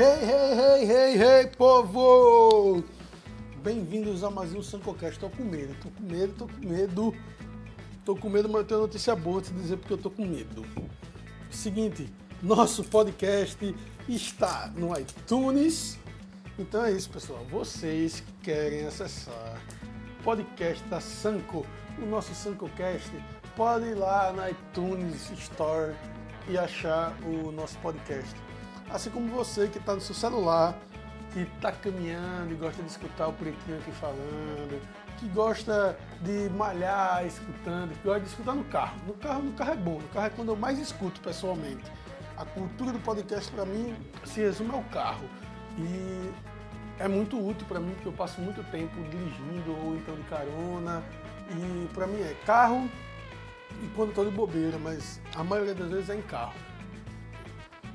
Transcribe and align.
Hey, 0.00 0.16
hey, 0.24 0.54
hey, 0.54 0.86
hey, 0.86 1.18
hey, 1.18 1.46
povo! 1.58 2.82
Bem-vindos 3.62 4.24
a 4.24 4.30
mais 4.30 4.54
um 4.54 4.62
Sancocast. 4.62 5.20
Tô 5.20 5.28
com 5.28 5.44
medo, 5.44 5.76
tô 5.82 5.90
com 5.90 6.02
medo, 6.02 6.32
tô 6.38 6.48
com 6.48 6.66
medo. 6.66 7.14
Tô 8.02 8.16
com 8.16 8.30
medo, 8.30 8.48
mas 8.48 8.62
eu 8.62 8.66
tenho 8.66 8.80
notícia 8.80 9.14
boa 9.14 9.42
te 9.42 9.52
dizer 9.52 9.76
porque 9.76 9.92
eu 9.92 9.98
tô 9.98 10.08
com 10.08 10.24
medo. 10.24 10.64
Seguinte, 11.50 12.10
nosso 12.42 12.82
podcast 12.82 13.76
está 14.08 14.72
no 14.74 14.98
iTunes. 14.98 15.98
Então 16.58 16.82
é 16.82 16.92
isso, 16.92 17.10
pessoal. 17.10 17.44
Vocês 17.50 18.20
que 18.20 18.32
querem 18.44 18.86
acessar 18.86 19.60
o 20.18 20.22
podcast 20.24 20.82
da 20.84 20.98
Sanco, 20.98 21.66
o 22.02 22.06
nosso 22.06 22.34
Sancocast, 22.34 23.10
pode 23.54 23.84
ir 23.84 23.96
lá 23.96 24.32
na 24.32 24.48
iTunes 24.48 25.30
Store 25.32 25.92
e 26.48 26.56
achar 26.56 27.14
o 27.22 27.52
nosso 27.52 27.76
podcast. 27.80 28.49
Assim 28.92 29.10
como 29.10 29.28
você 29.28 29.68
que 29.68 29.78
está 29.78 29.94
no 29.94 30.00
seu 30.00 30.14
celular, 30.14 30.76
que 31.32 31.40
está 31.40 31.70
caminhando 31.70 32.52
e 32.52 32.56
gosta 32.56 32.82
de 32.82 32.90
escutar 32.90 33.28
o 33.28 33.32
pretinho 33.32 33.78
aqui 33.78 33.92
falando, 33.92 34.80
que 35.18 35.28
gosta 35.28 35.96
de 36.22 36.50
malhar 36.50 37.24
escutando, 37.24 37.92
que 37.96 38.02
gosta 38.02 38.20
de 38.20 38.28
escutar 38.28 38.54
no 38.54 38.64
carro. 38.64 38.96
No 39.06 39.14
carro, 39.14 39.42
no 39.42 39.52
carro 39.52 39.72
é 39.72 39.76
bom, 39.76 39.98
no 40.00 40.08
carro 40.08 40.26
é 40.26 40.30
quando 40.30 40.48
eu 40.48 40.56
mais 40.56 40.78
escuto 40.78 41.20
pessoalmente. 41.20 41.84
A 42.36 42.44
cultura 42.44 42.92
do 42.92 42.98
podcast 42.98 43.50
para 43.52 43.64
mim 43.64 43.94
se 44.24 44.40
resume 44.40 44.72
ao 44.72 44.82
carro. 44.84 45.28
E 45.78 46.32
é 46.98 47.06
muito 47.06 47.38
útil 47.38 47.66
para 47.68 47.78
mim 47.78 47.92
porque 47.92 48.08
eu 48.08 48.12
passo 48.12 48.40
muito 48.40 48.62
tempo 48.70 48.94
dirigindo 49.04 49.70
ou 49.84 49.94
então 49.94 50.16
de 50.16 50.22
carona. 50.24 51.02
E 51.50 51.88
para 51.94 52.06
mim 52.06 52.20
é 52.20 52.34
carro 52.44 52.88
e 53.82 53.88
quando 53.94 54.10
estou 54.10 54.24
de 54.24 54.30
bobeira, 54.30 54.78
mas 54.78 55.20
a 55.34 55.44
maioria 55.44 55.74
das 55.74 55.90
vezes 55.90 56.10
é 56.10 56.16
em 56.16 56.22
carro. 56.22 56.54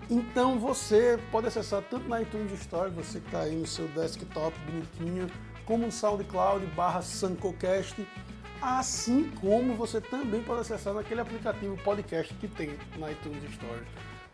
Então 0.09 0.59
você 0.59 1.19
pode 1.31 1.47
acessar 1.47 1.81
tanto 1.81 2.07
na 2.07 2.21
iTunes 2.21 2.51
Store, 2.61 2.91
você 2.91 3.19
que 3.19 3.25
está 3.25 3.41
aí 3.41 3.55
no 3.55 3.65
seu 3.65 3.87
desktop 3.87 4.55
bonitinho, 4.59 5.27
como 5.65 5.87
no 5.87 5.91
SoundCloud 5.91 6.63
barra 6.67 7.01
Sancocast, 7.01 8.07
assim 8.61 9.31
como 9.41 9.73
você 9.73 9.99
também 9.99 10.43
pode 10.43 10.61
acessar 10.61 10.93
naquele 10.93 11.21
aplicativo 11.21 11.75
podcast 11.83 12.31
que 12.35 12.47
tem 12.47 12.77
na 12.97 13.11
iTunes 13.11 13.43
Store. 13.45 13.81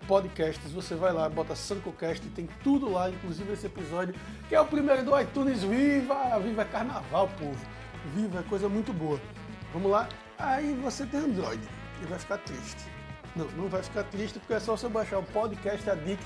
Podcasts, 0.08 0.74
você 0.74 0.94
vai 0.94 1.14
lá, 1.14 1.30
bota 1.30 1.56
Sancocast, 1.56 2.28
tem 2.32 2.50
tudo 2.62 2.92
lá, 2.92 3.10
inclusive 3.10 3.54
esse 3.54 3.68
episódio, 3.68 4.14
que 4.50 4.56
é 4.56 4.60
o 4.60 4.66
primeiro 4.66 5.06
do 5.06 5.18
iTunes. 5.18 5.64
Viva! 5.64 6.38
Viva 6.40 6.66
carnaval, 6.66 7.30
povo! 7.40 7.66
Viva 8.14 8.40
é 8.40 8.44
coisa 8.44 8.68
muito 8.68 8.92
boa. 8.92 9.22
Vamos 9.72 9.90
lá? 9.90 10.10
Aí 10.38 10.74
você 10.84 11.06
tem 11.06 11.22
Android 11.22 11.62
e 12.02 12.06
vai 12.08 12.20
ficar 12.20 12.40
triste 12.40 13.01
não, 13.36 13.46
não 13.52 13.68
vai 13.68 13.82
ficar 13.82 14.04
triste 14.06 14.40
porque 14.40 14.54
é 14.54 14.60
só 14.60 14.76
você 14.76 14.88
baixar 14.90 15.20
o 15.20 15.24
Podcast 15.24 15.90
Addict 15.90 16.26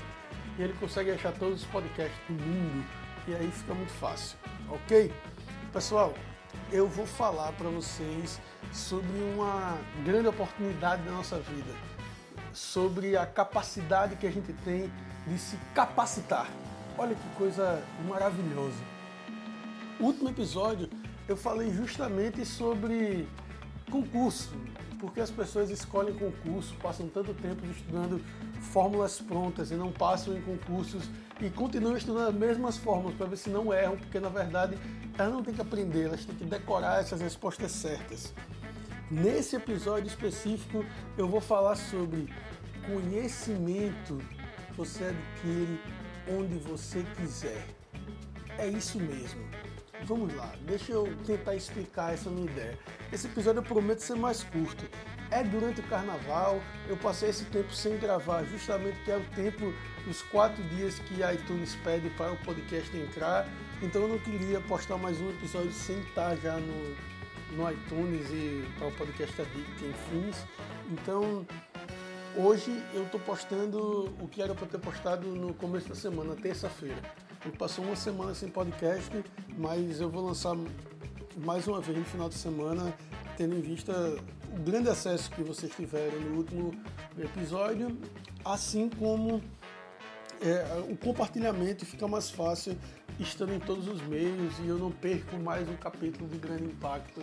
e 0.58 0.62
ele 0.62 0.72
consegue 0.74 1.10
achar 1.10 1.32
todos 1.32 1.62
os 1.62 1.66
podcasts 1.68 2.18
do 2.28 2.34
mundo 2.34 2.84
e 3.28 3.34
aí 3.34 3.50
fica 3.50 3.74
muito 3.74 3.92
fácil, 3.92 4.38
ok? 4.68 5.12
Pessoal, 5.72 6.14
eu 6.72 6.88
vou 6.88 7.06
falar 7.06 7.52
para 7.52 7.68
vocês 7.68 8.40
sobre 8.72 9.20
uma 9.34 9.78
grande 10.04 10.28
oportunidade 10.28 11.02
da 11.02 11.10
nossa 11.10 11.38
vida, 11.38 11.72
sobre 12.52 13.16
a 13.16 13.26
capacidade 13.26 14.16
que 14.16 14.26
a 14.26 14.30
gente 14.30 14.52
tem 14.64 14.90
de 15.26 15.38
se 15.38 15.56
capacitar. 15.74 16.48
Olha 16.96 17.14
que 17.14 17.28
coisa 17.36 17.82
maravilhosa. 18.08 18.82
No 19.98 20.06
último 20.06 20.28
episódio 20.28 20.88
eu 21.28 21.36
falei 21.36 21.72
justamente 21.72 22.44
sobre 22.44 23.28
concurso, 23.90 24.52
porque 24.98 25.20
as 25.20 25.30
pessoas 25.30 25.70
escolhem 25.70 26.14
concurso, 26.14 26.74
passam 26.76 27.08
tanto 27.08 27.34
tempo 27.34 27.64
estudando 27.66 28.20
fórmulas 28.72 29.20
prontas 29.20 29.70
e 29.70 29.74
não 29.74 29.92
passam 29.92 30.36
em 30.36 30.40
concursos 30.40 31.08
e 31.40 31.50
continuam 31.50 31.96
estudando 31.96 32.28
as 32.28 32.34
mesmas 32.34 32.76
fórmulas 32.76 33.16
para 33.16 33.26
ver 33.26 33.36
se 33.36 33.50
não 33.50 33.72
erram, 33.72 33.96
porque 33.96 34.18
na 34.18 34.28
verdade 34.28 34.78
elas 35.18 35.32
não 35.32 35.42
têm 35.42 35.54
que 35.54 35.60
aprender, 35.60 36.06
elas 36.06 36.24
têm 36.24 36.34
que 36.34 36.44
decorar 36.44 37.00
essas 37.00 37.20
respostas 37.20 37.72
certas. 37.72 38.32
Nesse 39.10 39.56
episódio 39.56 40.06
específico 40.06 40.84
eu 41.16 41.28
vou 41.28 41.40
falar 41.40 41.76
sobre 41.76 42.28
conhecimento 42.86 44.18
você 44.76 45.04
adquire 45.04 45.80
onde 46.28 46.56
você 46.58 47.04
quiser. 47.16 47.66
É 48.58 48.66
isso 48.68 48.98
mesmo. 48.98 49.42
Vamos 50.04 50.34
lá, 50.34 50.52
deixa 50.62 50.92
eu 50.92 51.08
tentar 51.24 51.54
explicar 51.54 52.12
essa 52.12 52.30
minha 52.30 52.48
ideia. 52.50 52.78
Esse 53.12 53.26
episódio 53.26 53.60
eu 53.60 53.62
prometo 53.62 54.00
ser 54.00 54.14
mais 54.16 54.42
curto. 54.42 54.84
É 55.30 55.42
durante 55.42 55.80
o 55.80 55.84
carnaval, 55.84 56.60
eu 56.88 56.96
passei 56.96 57.30
esse 57.30 57.44
tempo 57.46 57.72
sem 57.72 57.96
gravar, 57.98 58.44
justamente 58.44 58.98
que 59.04 59.10
é 59.10 59.16
o 59.16 59.24
tempo, 59.34 59.72
os 60.08 60.22
quatro 60.22 60.62
dias 60.64 60.98
que 61.00 61.22
a 61.22 61.34
iTunes 61.34 61.74
pede 61.82 62.08
para 62.10 62.32
o 62.32 62.36
podcast 62.38 62.96
entrar. 62.96 63.48
Então 63.82 64.02
eu 64.02 64.08
não 64.08 64.18
queria 64.18 64.60
postar 64.60 64.96
mais 64.96 65.20
um 65.20 65.30
episódio 65.30 65.72
sem 65.72 65.98
estar 66.00 66.36
já 66.36 66.56
no, 66.56 66.96
no 67.56 67.70
iTunes 67.70 68.28
e 68.30 68.64
para 68.78 68.88
o 68.88 68.92
podcast 68.92 69.40
Addict, 69.40 69.84
enfim. 69.84 70.30
Então 70.90 71.44
hoje 72.36 72.80
eu 72.94 73.04
estou 73.04 73.18
postando 73.20 74.14
o 74.20 74.28
que 74.28 74.40
era 74.40 74.54
para 74.54 74.66
ter 74.66 74.78
postado 74.78 75.26
no 75.26 75.52
começo 75.54 75.88
da 75.88 75.94
semana, 75.94 76.36
terça-feira. 76.36 77.25
Ele 77.44 77.56
passou 77.56 77.84
uma 77.84 77.96
semana 77.96 78.34
sem 78.34 78.48
podcast, 78.48 79.10
mas 79.56 80.00
eu 80.00 80.10
vou 80.10 80.26
lançar 80.26 80.56
mais 81.36 81.66
uma 81.66 81.80
vez 81.80 81.98
no 81.98 82.04
final 82.04 82.28
de 82.28 82.34
semana, 82.34 82.94
tendo 83.36 83.56
em 83.56 83.60
vista 83.60 83.92
o 84.52 84.58
grande 84.60 84.88
acesso 84.88 85.30
que 85.30 85.42
vocês 85.42 85.72
tiveram 85.74 86.18
no 86.20 86.38
último 86.38 86.72
episódio, 87.18 87.96
assim 88.44 88.88
como 88.88 89.42
é, 90.40 90.84
o 90.90 90.96
compartilhamento 90.96 91.84
fica 91.84 92.06
mais 92.06 92.30
fácil 92.30 92.76
estando 93.18 93.54
em 93.54 93.60
todos 93.60 93.88
os 93.88 94.02
meios 94.02 94.58
e 94.62 94.68
eu 94.68 94.78
não 94.78 94.90
perco 94.90 95.36
mais 95.38 95.68
um 95.68 95.76
capítulo 95.76 96.28
de 96.28 96.36
grande 96.38 96.64
impacto 96.64 97.22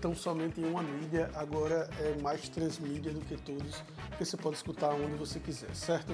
tão 0.00 0.14
somente 0.14 0.60
em 0.60 0.64
uma 0.64 0.82
mídia, 0.82 1.30
agora 1.34 1.88
é 2.00 2.20
mais 2.20 2.48
transmídia 2.48 3.12
do 3.12 3.20
que 3.20 3.36
todos, 3.36 3.82
que 4.18 4.24
você 4.24 4.36
pode 4.36 4.56
escutar 4.56 4.92
onde 4.94 5.14
você 5.14 5.38
quiser, 5.38 5.74
certo? 5.74 6.12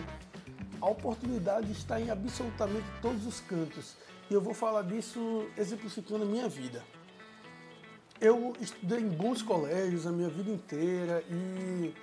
A 0.80 0.88
oportunidade 0.88 1.70
está 1.72 2.00
em 2.00 2.10
absolutamente 2.10 2.86
todos 3.00 3.26
os 3.26 3.40
cantos. 3.40 3.96
E 4.30 4.34
eu 4.34 4.40
vou 4.40 4.54
falar 4.54 4.82
disso 4.82 5.48
exemplificando 5.56 6.24
a 6.24 6.26
minha 6.26 6.48
vida. 6.48 6.84
Eu 8.20 8.54
estudei 8.60 9.00
em 9.00 9.08
bons 9.08 9.42
colégios 9.42 10.06
a 10.06 10.12
minha 10.12 10.28
vida 10.28 10.50
inteira 10.50 11.22
e 11.30 11.94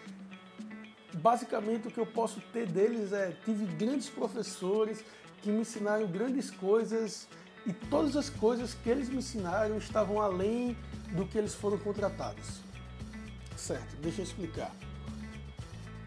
basicamente 1.13 1.87
o 1.87 1.91
que 1.91 1.99
eu 1.99 2.05
posso 2.05 2.39
ter 2.53 2.65
deles 2.67 3.11
é 3.11 3.31
tive 3.43 3.65
grandes 3.65 4.09
professores 4.09 5.03
que 5.41 5.49
me 5.49 5.61
ensinaram 5.61 6.07
grandes 6.07 6.49
coisas 6.49 7.27
e 7.65 7.73
todas 7.73 8.15
as 8.15 8.29
coisas 8.29 8.73
que 8.73 8.89
eles 8.89 9.09
me 9.09 9.17
ensinaram 9.17 9.77
estavam 9.77 10.21
além 10.21 10.77
do 11.11 11.25
que 11.25 11.37
eles 11.37 11.53
foram 11.53 11.77
contratados. 11.77 12.61
Certo, 13.55 13.95
deixa 14.01 14.21
eu 14.21 14.25
explicar. 14.25 14.73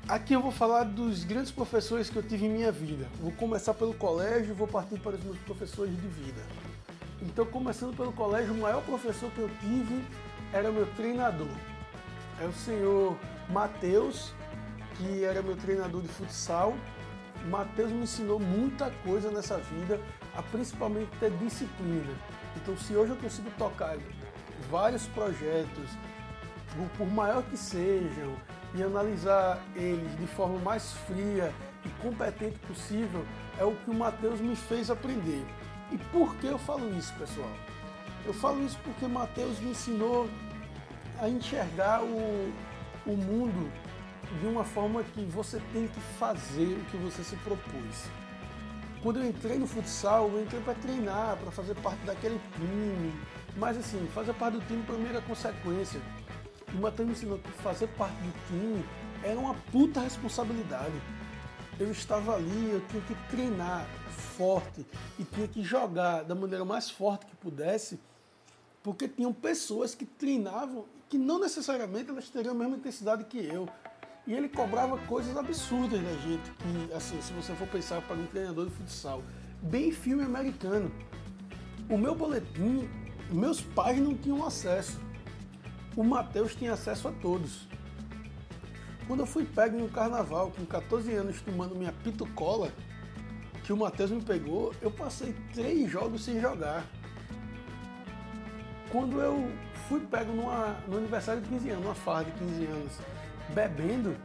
Aqui 0.09 0.33
eu 0.33 0.41
vou 0.41 0.51
falar 0.51 0.85
dos 0.85 1.23
grandes 1.23 1.53
professores 1.53 2.09
que 2.09 2.17
eu 2.17 2.23
tive 2.23 2.47
em 2.47 2.49
minha 2.49 2.73
vida. 2.73 3.07
Vou 3.21 3.31
começar 3.31 3.75
pelo 3.75 3.93
colégio 3.93 4.53
e 4.53 4.55
vou 4.55 4.67
partir 4.67 4.99
para 5.01 5.17
os 5.17 5.23
meus 5.23 5.37
professores 5.41 5.95
de 5.95 6.09
vida. 6.09 6.41
Então, 7.21 7.45
começando 7.45 7.95
pelo 7.95 8.11
colégio, 8.11 8.55
o 8.55 8.57
maior 8.57 8.83
professor 8.85 9.31
que 9.33 9.41
eu 9.41 9.51
tive 9.61 10.03
era 10.51 10.73
meu 10.73 10.87
treinador. 10.95 11.51
É 12.41 12.47
o 12.47 12.53
senhor 12.55 13.19
Matheus, 13.51 14.33
que 14.97 15.25
era 15.25 15.43
meu 15.43 15.59
treinador 15.59 16.01
de 16.01 16.09
futsal. 16.09 16.75
Matheus 17.51 17.93
me 17.93 18.05
ensinou 18.05 18.41
muita 18.41 18.91
coisa 19.05 19.31
nessa 19.31 19.59
vida, 19.59 20.01
a 20.35 20.43
principalmente 20.43 21.11
ter 21.21 21.31
disciplina. 21.33 22.15
Então, 22.57 22.75
se 22.79 22.97
hoje 22.97 23.11
eu 23.11 23.17
consigo 23.17 23.51
tocar 23.59 23.99
vários 24.71 25.05
projetos, 25.09 25.91
por 26.97 27.07
maior 27.07 27.43
que 27.43 27.59
sejam, 27.59 28.35
e 28.75 28.83
analisar 28.83 29.62
eles 29.75 30.17
de 30.19 30.27
forma 30.27 30.59
mais 30.59 30.93
fria 31.06 31.53
e 31.84 31.89
competente 32.03 32.59
possível 32.60 33.25
é 33.59 33.65
o 33.65 33.75
que 33.75 33.91
o 33.91 33.95
Mateus 33.95 34.41
me 34.41 34.54
fez 34.54 34.91
aprender. 34.91 35.45
E 35.91 35.98
por 36.13 36.34
que 36.37 36.47
eu 36.47 36.59
falo 36.59 36.97
isso, 36.97 37.13
pessoal? 37.15 37.51
Eu 38.27 38.34
falo 38.34 38.63
isso 38.65 38.78
porque 38.84 39.07
Mateus 39.07 39.59
me 39.60 39.71
ensinou 39.71 40.28
a 41.21 41.28
enxergar 41.28 42.03
o, 42.03 42.53
o 43.07 43.16
mundo 43.16 43.71
de 44.41 44.47
uma 44.47 44.65
forma 44.65 45.03
que 45.03 45.22
você 45.25 45.60
tem 45.72 45.89
que 45.89 46.01
fazer 46.19 46.78
o 46.78 46.84
que 46.91 46.97
você 46.98 47.25
se 47.25 47.37
propôs. 47.37 48.09
Quando 49.03 49.21
eu 49.21 49.27
entrei 49.27 49.59
no 49.59 49.66
futsal, 49.66 50.28
eu 50.28 50.42
entrei 50.42 50.60
para 50.60 50.75
treinar, 50.75 51.37
para 51.37 51.51
fazer 51.51 51.75
parte 51.77 52.04
daquele 52.04 52.41
time. 52.57 53.13
Mas 53.57 53.77
assim, 53.77 54.07
fazer 54.15 54.34
parte 54.34 54.54
do 54.54 54.66
time 54.66 54.83
para 54.83 54.97
mim 54.97 55.09
era 55.09 55.21
consequência. 55.22 56.01
E 56.72 56.76
o 56.76 56.80
Matheus 56.80 57.09
me 57.09 57.15
ensinou 57.15 57.38
que 57.38 57.50
fazer 57.62 57.88
parte 57.88 58.16
do 58.16 58.32
time 58.48 58.84
era 59.22 59.38
uma 59.38 59.54
puta 59.72 60.00
responsabilidade. 60.00 60.92
Eu 61.78 61.91
estava 61.91 62.34
ali, 62.34 62.70
eu 62.70 62.80
tinha 62.88 63.03
que 63.03 63.15
treinar 63.30 63.86
forte 64.36 64.86
e 65.18 65.24
tinha 65.24 65.48
que 65.48 65.62
jogar 65.62 66.22
da 66.22 66.34
maneira 66.34 66.65
mais 66.65 66.91
forte 66.91 67.26
que 67.26 67.36
pudesse, 67.36 68.00
porque 68.82 69.09
tinham 69.09 69.32
pessoas 69.32 69.94
que 69.94 70.04
treinavam 70.04 70.84
que 71.09 71.16
não 71.16 71.41
necessariamente 71.41 72.10
elas 72.10 72.28
teriam 72.28 72.54
a 72.54 72.59
mesma 72.59 72.76
intensidade 72.76 73.24
que 73.24 73.38
eu. 73.38 73.68
E 74.26 74.34
ele 74.34 74.48
cobrava 74.48 74.98
coisas 75.06 75.34
absurdas 75.36 76.03
da 76.03 76.12
gente, 76.12 76.50
que, 76.50 76.92
assim, 76.92 77.20
se 77.22 77.32
você 77.32 77.54
for 77.54 77.66
pensar 77.66 78.03
para 78.03 78.15
um 78.15 78.26
treinador 78.26 78.66
de 78.66 78.72
futsal, 78.72 79.22
bem 79.62 79.91
filme 79.91 80.22
americano. 80.22 80.92
O 81.88 81.97
meu 81.97 82.15
boletim, 82.15 82.88
meus 83.30 83.62
pais 83.62 83.98
não 83.98 84.15
tinham 84.15 84.44
acesso. 84.44 85.00
O 85.98 86.04
Matheus 86.04 86.54
tinha 86.54 86.74
acesso 86.74 87.09
a 87.09 87.10
todos. 87.10 87.66
Quando 89.09 89.18
eu 89.18 89.27
fui 89.27 89.45
pego 89.45 89.77
no 89.77 89.89
carnaval, 89.89 90.53
com 90.56 90.65
14 90.65 91.12
anos, 91.12 91.42
tomando 91.42 91.74
minha 91.74 91.91
pitucola, 91.91 92.71
que 93.65 93.72
o 93.72 93.77
Matheus 93.77 94.12
me 94.12 94.22
pegou, 94.22 94.72
eu 94.80 94.92
passei 94.92 95.34
três 95.53 95.91
jogos 95.91 96.22
sem 96.22 96.41
jogar. 96.41 96.86
Quando 98.92 99.21
eu 99.21 99.50
fui 99.89 99.98
pego 99.98 100.33
numa, 100.33 100.77
no 100.86 100.98
aniversário 100.98 101.42
de 101.42 101.48
15 101.48 101.71
anos, 101.71 101.83
numa 101.83 101.97
farra 101.97 102.27
de 102.27 102.30
15 102.30 102.65
anos, 102.66 102.92
bebendo, 103.53 104.16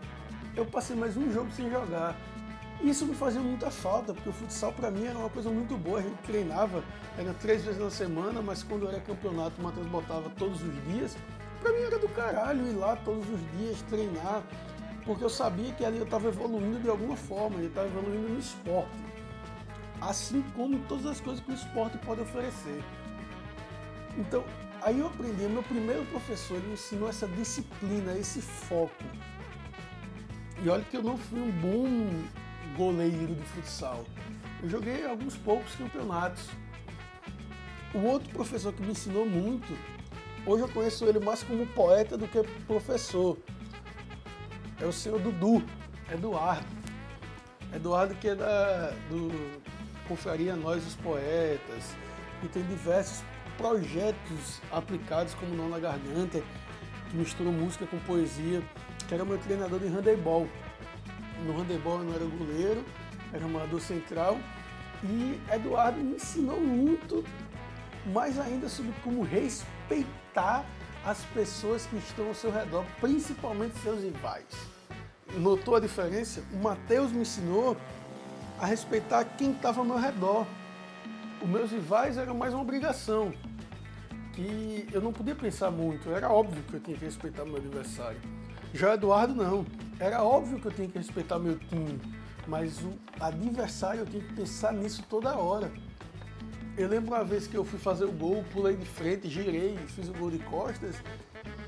eu 0.56 0.68
passei 0.68 0.96
mais 0.96 1.18
um 1.18 1.32
jogo 1.34 1.52
sem 1.54 1.72
jogar. 1.72 2.16
Isso 2.84 3.04
me 3.04 3.16
fazia 3.16 3.42
muita 3.42 3.72
falta, 3.72 4.14
porque 4.14 4.30
o 4.30 4.34
futsal 4.34 4.72
para 4.74 4.92
mim 4.92 5.06
era 5.06 5.18
uma 5.18 5.30
coisa 5.30 5.50
muito 5.50 5.76
boa. 5.76 5.98
A 5.98 6.02
gente 6.04 6.22
treinava, 6.22 6.84
era 7.18 7.34
três 7.34 7.66
vezes 7.66 7.82
na 7.82 7.90
semana, 7.90 8.44
mas 8.44 8.62
quando 8.62 8.88
era 8.88 9.00
campeonato, 9.00 9.60
o 9.60 9.64
Matheus 9.64 9.88
botava 9.88 10.30
todos 10.38 10.62
os 10.62 10.84
dias. 10.84 11.18
Para 11.64 11.72
mim 11.72 11.84
era 11.84 11.98
do 11.98 12.10
caralho 12.10 12.68
ir 12.68 12.74
lá 12.74 12.98
todos 12.98 13.26
os 13.30 13.40
dias 13.58 13.82
treinar, 13.84 14.44
porque 15.06 15.24
eu 15.24 15.30
sabia 15.30 15.72
que 15.72 15.86
ali 15.86 15.98
eu 15.98 16.04
estava 16.04 16.28
evoluindo 16.28 16.78
de 16.82 16.90
alguma 16.90 17.16
forma, 17.16 17.58
eu 17.58 17.70
estava 17.70 17.88
evoluindo 17.88 18.34
no 18.34 18.38
esporte. 18.38 18.92
Assim 20.02 20.44
como 20.58 20.78
todas 20.90 21.06
as 21.06 21.22
coisas 21.22 21.42
que 21.42 21.52
o 21.52 21.56
esporte 21.56 21.98
pode 22.00 22.20
oferecer. 22.20 22.84
Então, 24.18 24.44
aí 24.82 25.00
eu 25.00 25.08
aprendi, 25.08 25.48
meu 25.48 25.64
primeiro 25.64 26.04
professor 26.08 26.62
me 26.62 26.74
ensinou 26.74 27.08
essa 27.08 27.30
disciplina, 27.30 28.12
esse 28.18 28.42
foco. 28.42 29.06
E 30.62 30.68
olha 30.68 30.84
que 30.84 30.98
eu 30.98 31.04
não 31.04 31.18
fui 31.18 31.40
um 31.40 31.52
bom 31.62 31.88
goleiro 32.76 33.36
de 33.36 33.44
futsal. 33.44 34.04
Eu 34.62 34.68
joguei 34.70 35.06
alguns 35.06 35.38
poucos 35.38 35.74
campeonatos. 35.76 36.44
O 37.94 38.00
outro 38.00 38.30
professor 38.32 38.74
que 38.74 38.82
me 38.82 38.92
ensinou 38.92 39.26
muito, 39.26 39.74
hoje 40.46 40.64
eu 40.64 40.70
conheço 40.70 41.06
ele 41.06 41.20
mais 41.20 41.44
como 41.44 41.66
poeta 41.68 42.18
do 42.18 42.28
que 42.28 42.44
professor, 42.68 43.38
é 44.82 44.86
o 44.86 44.92
senhor 44.92 45.20
Dudu, 45.20 45.64
Eduardo. 46.12 46.66
Eduardo 47.74 48.14
que 48.16 48.28
é 48.28 48.36
da, 48.36 48.92
do 49.10 49.32
Confraria 50.08 50.56
Nós 50.56 50.86
os 50.86 50.96
Poetas, 50.96 51.96
e 52.44 52.48
tem 52.48 52.64
diversos 52.64 53.24
projetos 53.58 54.62
aplicados 54.72 55.34
como 55.36 55.56
Não 55.56 55.70
na 55.70 55.80
Garganta, 55.80 56.44
que 57.10 57.18
mistura 57.18 57.50
música 57.50 57.86
com 57.86 57.98
poesia, 58.00 58.62
que 59.08 59.14
era 59.14 59.24
meu 59.24 59.38
treinador 59.38 59.80
de 59.80 59.88
handebol. 59.88 60.48
No 61.46 61.58
handebol 61.58 62.00
eu 62.00 62.06
não 62.06 62.14
era 62.14 62.26
goleiro, 62.26 62.84
era 63.32 63.46
amador 63.46 63.80
central, 63.80 64.38
e 65.04 65.40
Eduardo 65.52 66.00
me 66.00 66.16
ensinou 66.16 66.60
muito, 66.60 67.24
mais 68.06 68.40
ainda 68.40 68.68
sobre 68.70 68.94
como 69.04 69.24
respeitar 69.24 70.66
as 71.06 71.20
pessoas 71.34 71.86
que 71.86 71.98
estão 71.98 72.28
ao 72.28 72.34
seu 72.34 72.52
redor, 72.52 72.86
principalmente 73.00 73.78
seus 73.80 74.02
rivais. 74.02 74.46
Notou 75.38 75.76
a 75.76 75.80
diferença? 75.80 76.44
O 76.54 76.58
Mateus 76.58 77.12
me 77.12 77.22
ensinou 77.22 77.76
a 78.60 78.66
respeitar 78.66 79.24
quem 79.26 79.52
estava 79.52 79.80
ao 79.80 79.86
meu 79.86 79.98
redor. 79.98 80.46
Os 81.42 81.50
meus 81.50 81.72
rivais 81.72 82.18
eram 82.18 82.34
mais 82.34 82.54
uma 82.54 82.64
obrigação, 82.64 83.34
que 84.34 84.88
eu 84.92 85.02
não 85.02 85.12
podia 85.12 85.36
pensar 85.36 85.70
muito, 85.70 86.10
era 86.10 86.30
óbvio 86.30 86.64
que 86.64 86.76
eu 86.76 86.80
tinha 86.80 86.98
que 86.98 87.06
respeitar 87.06 87.44
meu 87.46 87.58
adversário. 87.58 88.20
Já 88.74 88.94
Eduardo 88.94 89.36
não, 89.36 89.66
era 90.00 90.24
óbvio 90.24 90.60
que 90.60 90.66
eu 90.66 90.72
tinha 90.72 90.88
que 90.88 90.98
respeitar 90.98 91.38
meu 91.38 91.58
time, 91.60 92.00
mas 92.48 92.82
o 92.82 92.94
adversário 93.20 94.02
eu 94.02 94.06
tinha 94.06 94.24
que 94.24 94.34
pensar 94.34 94.74
nisso 94.74 95.04
toda 95.10 95.36
hora. 95.36 95.72
Eu 96.76 96.88
lembro 96.88 97.14
uma 97.14 97.24
vez 97.24 97.46
que 97.46 97.56
eu 97.56 97.64
fui 97.64 97.78
fazer 97.78 98.06
o 98.06 98.12
gol, 98.12 98.44
pulei 98.52 98.76
de 98.76 98.86
frente, 98.86 99.30
girei, 99.30 99.78
fiz 99.90 100.10
o 100.10 100.14
gol 100.14 100.32
de 100.32 100.40
costas, 100.40 100.96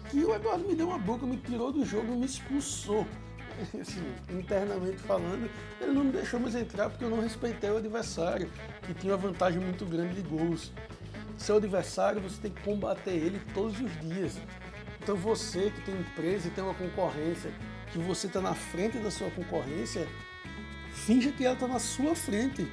que 0.09 0.25
o 0.25 0.33
Eduardo 0.33 0.67
me 0.67 0.73
deu 0.73 0.87
uma 0.87 0.97
boca, 0.97 1.27
me 1.27 1.37
tirou 1.37 1.71
do 1.71 1.85
jogo 1.85 2.15
me 2.15 2.25
expulsou. 2.25 3.05
Assim, 3.79 4.01
internamente 4.31 4.97
falando, 4.97 5.47
ele 5.79 5.91
não 5.91 6.05
me 6.05 6.11
deixou 6.11 6.39
mais 6.39 6.55
entrar 6.55 6.89
porque 6.89 7.05
eu 7.05 7.09
não 7.11 7.21
respeitei 7.21 7.69
o 7.69 7.77
adversário, 7.77 8.49
que 8.81 8.95
tinha 8.95 9.13
uma 9.13 9.21
vantagem 9.21 9.61
muito 9.61 9.85
grande 9.85 10.15
de 10.15 10.27
gols. 10.27 10.71
Seu 11.37 11.57
adversário, 11.57 12.19
você 12.19 12.41
tem 12.41 12.51
que 12.51 12.63
combater 12.63 13.11
ele 13.11 13.39
todos 13.53 13.79
os 13.79 13.99
dias. 14.01 14.39
Então 15.03 15.15
você 15.15 15.69
que 15.69 15.81
tem 15.81 15.95
empresa 15.95 16.47
e 16.47 16.51
tem 16.51 16.63
uma 16.63 16.73
concorrência, 16.73 17.53
que 17.91 17.99
você 17.99 18.25
está 18.25 18.41
na 18.41 18.55
frente 18.55 18.97
da 18.97 19.11
sua 19.11 19.29
concorrência, 19.29 20.07
finja 20.91 21.31
que 21.31 21.45
ela 21.45 21.53
está 21.53 21.67
na 21.67 21.79
sua 21.79 22.15
frente 22.15 22.67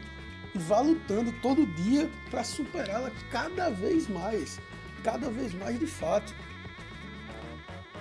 e 0.55 0.59
vá 0.59 0.81
lutando 0.81 1.33
todo 1.41 1.67
dia 1.67 2.11
para 2.31 2.45
superá-la 2.45 3.11
cada 3.31 3.71
vez 3.71 4.09
mais, 4.09 4.61
cada 5.03 5.31
vez 5.31 5.55
mais 5.55 5.79
de 5.79 5.87
fato. 5.87 6.35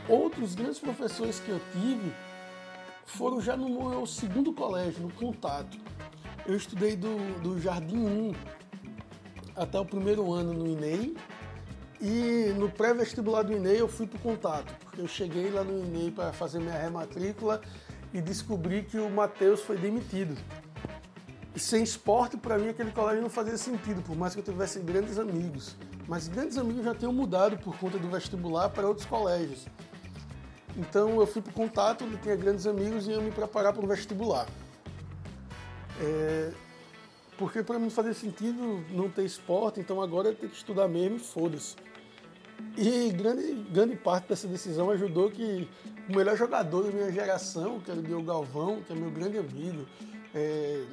Outros 0.08 0.56
grandes 0.56 0.80
professores 0.80 1.40
que 1.40 1.50
eu 1.50 1.62
tive 1.72 2.12
foram 3.06 3.42
já 3.42 3.56
no 3.56 3.70
meu 3.70 4.06
segundo 4.06 4.54
colégio, 4.54 5.04
no 5.04 5.12
contato. 5.14 5.78
Eu 6.46 6.56
estudei 6.56 6.96
do, 6.96 7.18
do 7.42 7.60
Jardim 7.60 7.98
1 7.98 8.34
até 9.56 9.80
o 9.80 9.86
primeiro 9.86 10.32
ano 10.34 10.54
no 10.54 10.68
INEI 10.68 11.16
e 12.00 12.52
no 12.58 12.70
pré-vestibular 12.70 13.44
do 13.44 13.54
INEI 13.54 13.80
eu 13.80 13.88
fui 13.88 14.08
para 14.08 14.18
o 14.18 14.22
contato, 14.22 14.74
porque 14.80 15.02
eu 15.02 15.08
cheguei 15.08 15.52
lá 15.52 15.64
no 15.64 15.86
INEI 15.86 16.12
para 16.12 16.34
fazer 16.34 16.60
minha 16.60 16.78
rematrícula 16.78 17.62
e 18.14 18.20
descobri 18.20 18.84
que 18.84 18.98
o 18.98 19.10
Matheus 19.10 19.62
foi 19.62 19.78
demitido. 19.78 20.36
Sem 21.56 21.84
esporte, 21.84 22.38
para 22.38 22.58
mim, 22.58 22.70
aquele 22.70 22.92
colégio 22.92 23.22
não 23.22 23.30
fazia 23.30 23.58
sentido, 23.58 24.02
por 24.02 24.16
mais 24.16 24.34
que 24.34 24.40
eu 24.40 24.44
tivesse 24.44 24.80
grandes 24.80 25.20
amigos. 25.20 25.76
Mas 26.08 26.28
grandes 26.28 26.58
amigos 26.58 26.84
já 26.84 26.96
tinham 26.96 27.12
mudado 27.12 27.58
por 27.58 27.78
conta 27.78 27.98
do 27.98 28.10
vestibular 28.10 28.70
para 28.70 28.88
outros 28.88 29.06
colégios. 29.06 29.66
Então 30.78 31.20
eu 31.20 31.28
fui 31.28 31.42
para 31.42 31.52
o 31.52 31.54
contato, 31.54 32.06
onde 32.06 32.18
tinha 32.18 32.36
grandes 32.36 32.66
amigos 32.66 33.08
e 33.08 33.12
ia 33.12 33.22
me 33.22 33.32
preparar 33.32 33.74
para 33.74 33.84
o 33.84 33.88
vestibular. 33.88 34.48
É... 36.00 36.52
Porque 37.38 37.64
para 37.64 37.80
mim 37.80 37.90
fazia 37.90 38.14
sentido 38.14 38.84
não 38.92 39.10
ter 39.10 39.26
esporte, 39.26 39.80
então 39.80 40.02
agora 40.02 40.30
eu 40.30 40.36
tenho 40.36 40.52
que 40.52 40.58
estudar 40.58 40.88
mesmo 40.88 41.18
e 41.18 41.20
foda-se. 41.20 41.76
E 42.78 43.10
grande, 43.12 43.54
grande 43.72 43.96
parte 43.96 44.30
dessa 44.30 44.48
decisão 44.48 44.92
ajudou 44.92 45.30
que 45.32 45.68
o 46.08 46.16
melhor 46.16 46.38
jogador 46.38 46.84
da 46.84 46.92
minha 46.92 47.12
geração, 47.12 47.80
que 47.80 47.90
era 47.90 48.00
o 48.00 48.04
Diogo 48.04 48.24
Galvão, 48.24 48.82
que 48.84 48.94
é 48.94 48.96
meu 48.96 49.10
grande 49.10 49.40
amigo, 49.40 49.86
é, 50.34 50.84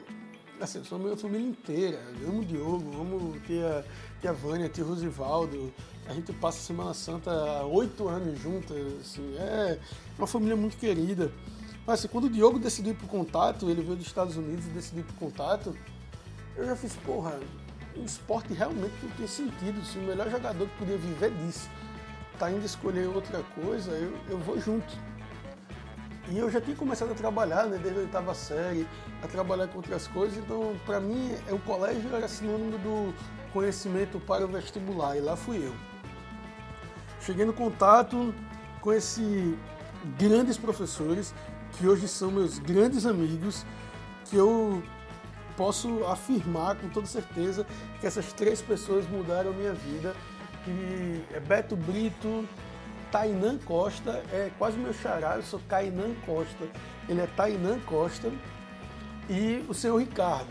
assim, 0.61 0.83
sou 0.85 0.99
minha 0.99 1.17
família 1.17 1.47
inteira. 1.47 2.01
Eu 2.21 2.29
amo 2.29 2.41
o 2.41 2.45
Diogo, 2.45 3.01
amo 3.01 3.41
tia, 3.47 3.85
tia 4.21 4.33
Vânia, 4.33 4.69
tia 4.69 4.85
Rosivaldo. 4.85 5.73
A 6.07 6.15
gente 6.15 6.33
passa 6.33 6.59
a 6.59 6.63
Semana 6.63 6.95
Santa 6.95 7.65
oito 7.67 8.09
anos 8.09 8.39
juntas. 8.41 8.77
Assim, 9.01 9.37
é 9.37 9.79
uma 10.17 10.27
família 10.27 10.57
muito 10.57 10.77
querida. 10.77 11.33
Mas 11.87 12.01
assim, 12.01 12.09
quando 12.09 12.25
o 12.25 12.31
Diogo 12.31 12.59
decidiu 12.59 12.93
ir 12.93 12.97
pro 12.97 13.07
contato, 13.07 13.71
ele 13.71 13.83
veio 13.83 13.97
dos 13.97 14.07
Estados 14.07 14.37
Unidos 14.37 14.67
e 14.67 14.71
decidiu 14.71 15.01
ir 15.01 15.07
pro 15.07 15.15
contato, 15.15 15.77
eu 16.57 16.67
já 16.67 16.77
fiz, 16.77 16.95
porra, 16.97 17.39
o 17.97 18.05
esporte 18.05 18.53
realmente 18.53 18.95
não 19.03 19.11
tem 19.11 19.27
sentido. 19.27 19.85
Se 19.85 19.99
o 19.99 20.03
melhor 20.03 20.31
jogador 20.31 20.69
que 20.69 20.79
podia 20.79 20.99
viver 20.99 21.31
disso 21.31 21.69
tá 22.39 22.51
indo 22.51 22.65
escolher 22.65 23.09
outra 23.09 23.43
coisa, 23.61 23.91
eu, 23.93 24.17
eu 24.29 24.39
vou 24.39 24.61
junto. 24.61 25.08
E 26.31 26.39
eu 26.39 26.51
já 26.51 26.61
tinha 26.61 26.77
começado 26.77 27.13
a 27.13 27.15
trabalhar, 27.15 27.67
né, 27.67 27.79
desde 27.83 28.01
a 28.01 28.03
oitava 28.03 28.35
série, 28.35 28.87
a 29.23 29.27
trabalhar 29.27 29.67
com 29.69 29.79
outras 29.79 30.07
coisas, 30.07 30.37
então 30.37 30.77
para 30.85 31.01
mim 31.01 31.35
é, 31.49 31.55
o 31.55 31.59
colégio 31.59 32.15
era 32.15 32.29
sinônimo 32.29 32.77
do 32.79 33.15
conhecimento 33.53 34.21
para 34.21 34.45
o 34.45 34.49
vestibular, 34.49 35.17
e 35.17 35.21
lá 35.21 35.37
fui 35.37 35.67
eu. 35.67 35.73
Cheguei 37.23 37.47
no 37.47 37.55
contato 37.55 38.35
com 38.83 38.93
esses 38.93 39.57
grandes 40.19 40.59
professores, 40.59 41.35
que 41.73 41.89
hoje 41.89 42.07
são 42.07 42.31
meus 42.31 42.59
grandes 42.59 43.07
amigos, 43.07 43.65
que 44.27 44.37
eu 44.37 44.83
posso 45.57 46.05
afirmar 46.05 46.77
com 46.77 46.89
toda 46.91 47.07
certeza 47.07 47.67
que 48.01 48.07
essas 48.07 48.33
três 48.35 48.61
pessoas 48.61 49.09
mudaram 49.09 49.51
a 49.51 49.55
minha 49.55 49.73
vida, 49.73 50.15
que 50.65 51.25
é 51.33 51.41
Beto 51.41 51.75
Brito, 51.75 52.47
Tainan 53.11 53.59
Costa, 53.59 54.23
é 54.33 54.51
quase 54.59 54.77
meu 54.77 54.93
xará, 54.93 55.37
eu 55.37 55.43
sou 55.43 55.61
Kainan 55.69 56.15
Costa, 56.27 56.69
ele 57.09 57.21
é 57.21 57.27
Tainan 57.27 57.81
Costa, 57.81 58.31
e 59.29 59.65
o 59.69 59.75
senhor 59.75 59.99
Ricardo. 59.99 60.49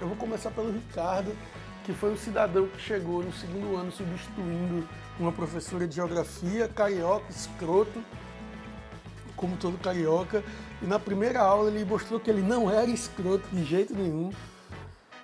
Eu 0.00 0.08
vou 0.08 0.16
começar 0.16 0.50
pelo 0.50 0.70
Ricardo, 0.72 1.36
que 1.84 1.92
foi 1.92 2.12
um 2.12 2.16
cidadão 2.16 2.66
que 2.66 2.80
chegou 2.80 3.22
no 3.22 3.32
segundo 3.32 3.76
ano 3.76 3.90
substituindo 3.90 4.86
uma 5.18 5.32
professora 5.32 5.86
de 5.86 5.96
geografia, 5.96 6.68
carioca, 6.68 7.30
escroto, 7.30 8.02
como 9.36 9.56
todo 9.56 9.78
carioca, 9.78 10.42
e 10.82 10.86
na 10.86 10.98
primeira 10.98 11.40
aula 11.40 11.70
ele 11.70 11.84
mostrou 11.84 12.18
que 12.18 12.30
ele 12.30 12.42
não 12.42 12.70
era 12.70 12.90
escroto 12.90 13.48
de 13.50 13.64
jeito 13.64 13.94
nenhum, 13.94 14.30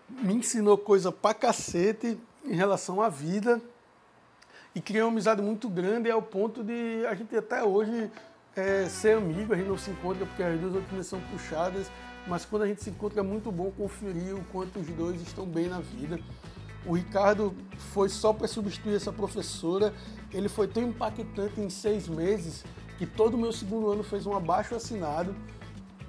me 0.08 0.34
ensinou 0.34 0.76
coisa 0.76 1.10
pra 1.10 1.34
cacete 1.34 2.18
em 2.44 2.54
relação 2.54 3.00
à 3.00 3.08
vida, 3.08 3.60
e 4.74 4.80
criei 4.80 5.02
uma 5.02 5.10
amizade 5.10 5.42
muito 5.42 5.68
grande 5.68 6.10
ao 6.10 6.22
ponto 6.22 6.64
de 6.64 7.04
a 7.06 7.14
gente 7.14 7.36
até 7.36 7.62
hoje 7.62 8.10
é, 8.56 8.86
ser 8.88 9.16
amigo, 9.16 9.52
a 9.52 9.56
gente 9.56 9.68
não 9.68 9.78
se 9.78 9.90
encontra 9.90 10.24
porque 10.26 10.42
as 10.42 10.58
duas 10.58 10.74
rotinas 10.74 11.06
são 11.06 11.20
puxadas, 11.30 11.90
mas 12.26 12.44
quando 12.44 12.62
a 12.62 12.66
gente 12.66 12.82
se 12.82 12.90
encontra 12.90 13.20
é 13.20 13.22
muito 13.22 13.50
bom 13.50 13.70
conferir 13.70 14.34
o 14.34 14.44
quanto 14.52 14.78
os 14.78 14.86
dois 14.88 15.20
estão 15.20 15.46
bem 15.46 15.68
na 15.68 15.80
vida. 15.80 16.18
O 16.84 16.94
Ricardo 16.94 17.54
foi 17.92 18.08
só 18.08 18.32
para 18.32 18.48
substituir 18.48 18.96
essa 18.96 19.12
professora, 19.12 19.94
ele 20.32 20.48
foi 20.48 20.66
tão 20.66 20.82
impactante 20.82 21.60
em 21.60 21.70
seis 21.70 22.08
meses 22.08 22.64
que 22.98 23.06
todo 23.06 23.34
o 23.34 23.38
meu 23.38 23.52
segundo 23.52 23.90
ano 23.90 24.02
fez 24.02 24.26
um 24.26 24.34
abaixo 24.34 24.74
assinado 24.74 25.34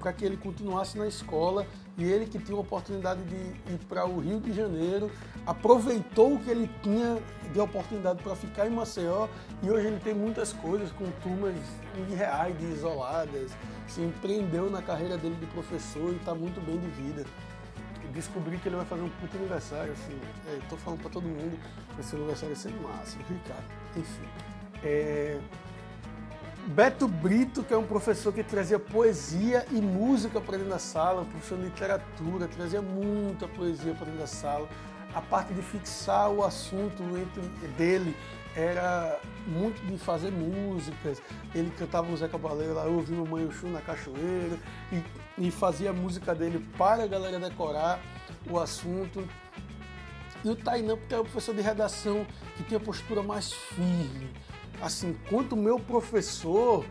para 0.03 0.11
que 0.11 0.25
ele 0.25 0.35
continuasse 0.35 0.97
na 0.97 1.07
escola. 1.07 1.65
E 1.97 2.03
ele 2.03 2.25
que 2.25 2.37
tinha 2.37 2.57
a 2.57 2.59
oportunidade 2.59 3.23
de 3.23 3.35
ir 3.35 3.77
para 3.87 4.05
o 4.05 4.19
Rio 4.19 4.39
de 4.41 4.51
Janeiro, 4.51 5.09
aproveitou 5.45 6.33
o 6.33 6.39
que 6.39 6.49
ele 6.49 6.69
tinha 6.81 7.17
de 7.53 7.59
oportunidade 7.59 8.21
para 8.21 8.35
ficar 8.35 8.67
em 8.67 8.71
Maceió. 8.71 9.29
E 9.61 9.71
hoje 9.71 9.87
ele 9.87 9.99
tem 9.99 10.13
muitas 10.13 10.51
coisas 10.51 10.91
com 10.91 11.05
turmas 11.21 11.55
irreais, 12.09 12.57
de 12.57 12.65
isoladas, 12.65 13.51
se 13.87 14.01
empreendeu 14.01 14.69
na 14.69 14.81
carreira 14.81 15.17
dele 15.17 15.35
de 15.35 15.45
professor 15.47 16.11
e 16.11 16.17
está 16.17 16.35
muito 16.35 16.59
bem 16.65 16.77
de 16.79 16.87
vida. 16.87 17.23
Descobri 18.11 18.57
que 18.57 18.67
ele 18.67 18.75
vai 18.75 18.85
fazer 18.85 19.01
um 19.01 19.09
puto 19.09 19.37
aniversário, 19.37 19.93
assim, 19.93 20.19
é, 20.47 20.59
tô 20.69 20.77
falando 20.77 21.01
para 21.01 21.09
todo 21.09 21.23
mundo, 21.23 21.57
esse 21.99 22.15
aniversário 22.15 22.55
vai 22.55 22.63
ser 22.63 22.73
massa, 22.79 23.17
Ricardo, 23.17 23.65
enfim. 23.95 24.27
É, 24.83 25.39
Beto 26.67 27.09
Brito, 27.09 27.61
que 27.61 27.73
é 27.73 27.77
um 27.77 27.85
professor 27.85 28.31
que 28.31 28.41
trazia 28.41 28.79
poesia 28.79 29.65
e 29.69 29.81
música 29.81 30.39
para 30.39 30.57
dentro 30.57 30.71
da 30.71 30.79
sala, 30.79 31.21
um 31.21 31.25
professor 31.25 31.57
de 31.57 31.65
literatura, 31.65 32.47
trazia 32.47 32.81
muita 32.81 33.49
poesia 33.49 33.93
para 33.93 34.05
dentro 34.05 34.21
da 34.21 34.27
sala. 34.27 34.69
A 35.13 35.21
parte 35.21 35.53
de 35.53 35.61
fixar 35.61 36.31
o 36.31 36.41
assunto 36.41 37.03
entre 37.03 37.67
dele 37.77 38.15
era 38.55 39.19
muito 39.45 39.85
de 39.85 39.97
fazer 39.97 40.31
músicas. 40.31 41.21
Ele 41.53 41.69
cantava 41.77 42.09
o 42.09 42.15
Zé 42.15 42.29
Cabaleiro 42.29 42.75
lá, 42.75 42.85
eu 42.85 42.93
ouvi 42.93 43.13
o 43.13 43.27
Mãe 43.27 43.49
Chu 43.51 43.67
na 43.67 43.81
cachoeira 43.81 44.57
e, 44.91 45.03
e 45.37 45.51
fazia 45.51 45.89
a 45.89 45.93
música 45.93 46.33
dele 46.33 46.65
para 46.77 47.03
a 47.03 47.07
galera 47.07 47.39
decorar 47.41 47.99
o 48.49 48.57
assunto. 48.57 49.27
E 50.45 50.49
o 50.49 50.55
Tainan, 50.55 50.95
porque 50.95 51.13
era 51.13 51.21
o 51.21 51.25
professor 51.25 51.53
de 51.53 51.61
redação 51.61 52.25
que 52.55 52.63
tinha 52.63 52.79
postura 52.79 53.21
mais 53.21 53.51
firme 53.51 54.31
assim, 54.81 55.15
quanto 55.29 55.55
meu 55.55 55.79
professor, 55.79 56.85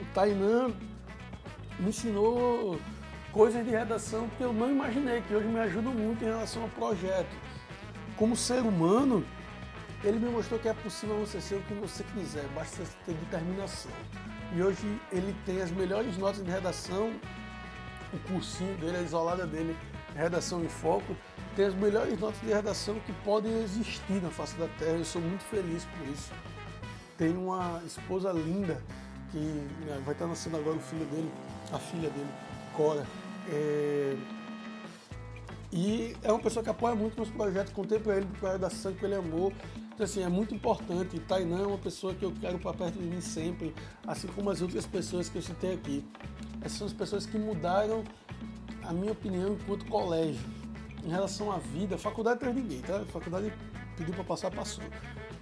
o 0.00 0.04
Tainan, 0.14 0.74
me 1.78 1.88
ensinou 1.88 2.78
coisas 3.32 3.64
de 3.64 3.70
redação 3.70 4.28
que 4.36 4.42
eu 4.42 4.52
não 4.52 4.70
imaginei, 4.70 5.22
que 5.22 5.34
hoje 5.34 5.46
me 5.46 5.60
ajudam 5.60 5.94
muito 5.94 6.22
em 6.22 6.26
relação 6.28 6.62
ao 6.62 6.68
projeto. 6.68 7.34
Como 8.16 8.36
ser 8.36 8.60
humano, 8.60 9.24
ele 10.04 10.18
me 10.18 10.30
mostrou 10.30 10.58
que 10.58 10.68
é 10.68 10.74
possível 10.74 11.18
você 11.18 11.40
ser 11.40 11.56
o 11.56 11.62
que 11.62 11.74
você 11.74 12.04
quiser, 12.14 12.46
basta 12.54 12.82
ter 13.06 13.14
determinação. 13.14 13.92
E 14.54 14.62
hoje 14.62 15.00
ele 15.12 15.34
tem 15.46 15.62
as 15.62 15.70
melhores 15.70 16.16
notas 16.16 16.44
de 16.44 16.50
redação, 16.50 17.12
o 18.12 18.18
cursinho 18.28 18.76
dele, 18.78 18.98
a 18.98 19.02
isolada 19.02 19.46
dele, 19.46 19.76
Redação 20.14 20.64
em 20.64 20.68
Foco, 20.68 21.16
tem 21.60 21.66
as 21.66 21.74
melhores 21.74 22.18
notas 22.18 22.40
de 22.40 22.46
redação 22.46 22.98
que 23.00 23.12
podem 23.22 23.52
existir 23.62 24.22
na 24.22 24.30
face 24.30 24.56
da 24.56 24.66
Terra. 24.78 24.92
Eu 24.92 25.04
sou 25.04 25.20
muito 25.20 25.44
feliz 25.44 25.84
por 25.84 26.08
isso. 26.08 26.32
Tenho 27.18 27.38
uma 27.38 27.82
esposa 27.84 28.32
linda 28.32 28.82
que 29.30 29.36
né, 29.36 30.00
vai 30.02 30.14
estar 30.14 30.26
nascendo 30.26 30.56
agora 30.56 30.78
o 30.78 30.80
filho 30.80 31.04
dele, 31.04 31.30
a 31.70 31.78
filha 31.78 32.08
dele, 32.08 32.30
Cora. 32.74 33.06
É... 33.50 34.16
E 35.70 36.16
é 36.22 36.32
uma 36.32 36.40
pessoa 36.40 36.62
que 36.64 36.70
apoia 36.70 36.94
muito 36.94 37.14
meus 37.14 37.28
projetos, 37.28 37.74
contei 37.74 37.98
para 37.98 38.16
ele 38.16 38.26
para 38.40 38.56
da 38.56 38.68
redação 38.68 38.94
que 38.94 39.04
ele 39.04 39.16
amou. 39.16 39.52
Então, 39.92 40.04
assim, 40.04 40.22
é 40.22 40.30
muito 40.30 40.54
importante. 40.54 41.20
Tainan 41.20 41.64
é 41.64 41.66
uma 41.66 41.78
pessoa 41.78 42.14
que 42.14 42.24
eu 42.24 42.32
quero 42.40 42.58
para 42.58 42.72
perto 42.72 42.98
de 42.98 43.04
mim 43.04 43.20
sempre, 43.20 43.74
assim 44.06 44.28
como 44.28 44.48
as 44.48 44.62
outras 44.62 44.86
pessoas 44.86 45.28
que 45.28 45.36
eu 45.36 45.42
citei 45.42 45.74
aqui. 45.74 46.08
Essas 46.62 46.78
são 46.78 46.86
as 46.86 46.94
pessoas 46.94 47.26
que 47.26 47.36
mudaram 47.36 48.02
a 48.82 48.94
minha 48.94 49.12
opinião 49.12 49.52
enquanto 49.52 49.84
colégio 49.84 50.59
em 51.04 51.08
relação 51.08 51.50
à 51.50 51.58
vida, 51.58 51.96
faculdade 51.96 52.40
de 52.40 52.52
ninguém, 52.52 52.80
tá? 52.80 53.04
Faculdade 53.12 53.52
pediu 53.96 54.14
para 54.14 54.24
passar, 54.24 54.50
passou. 54.50 54.84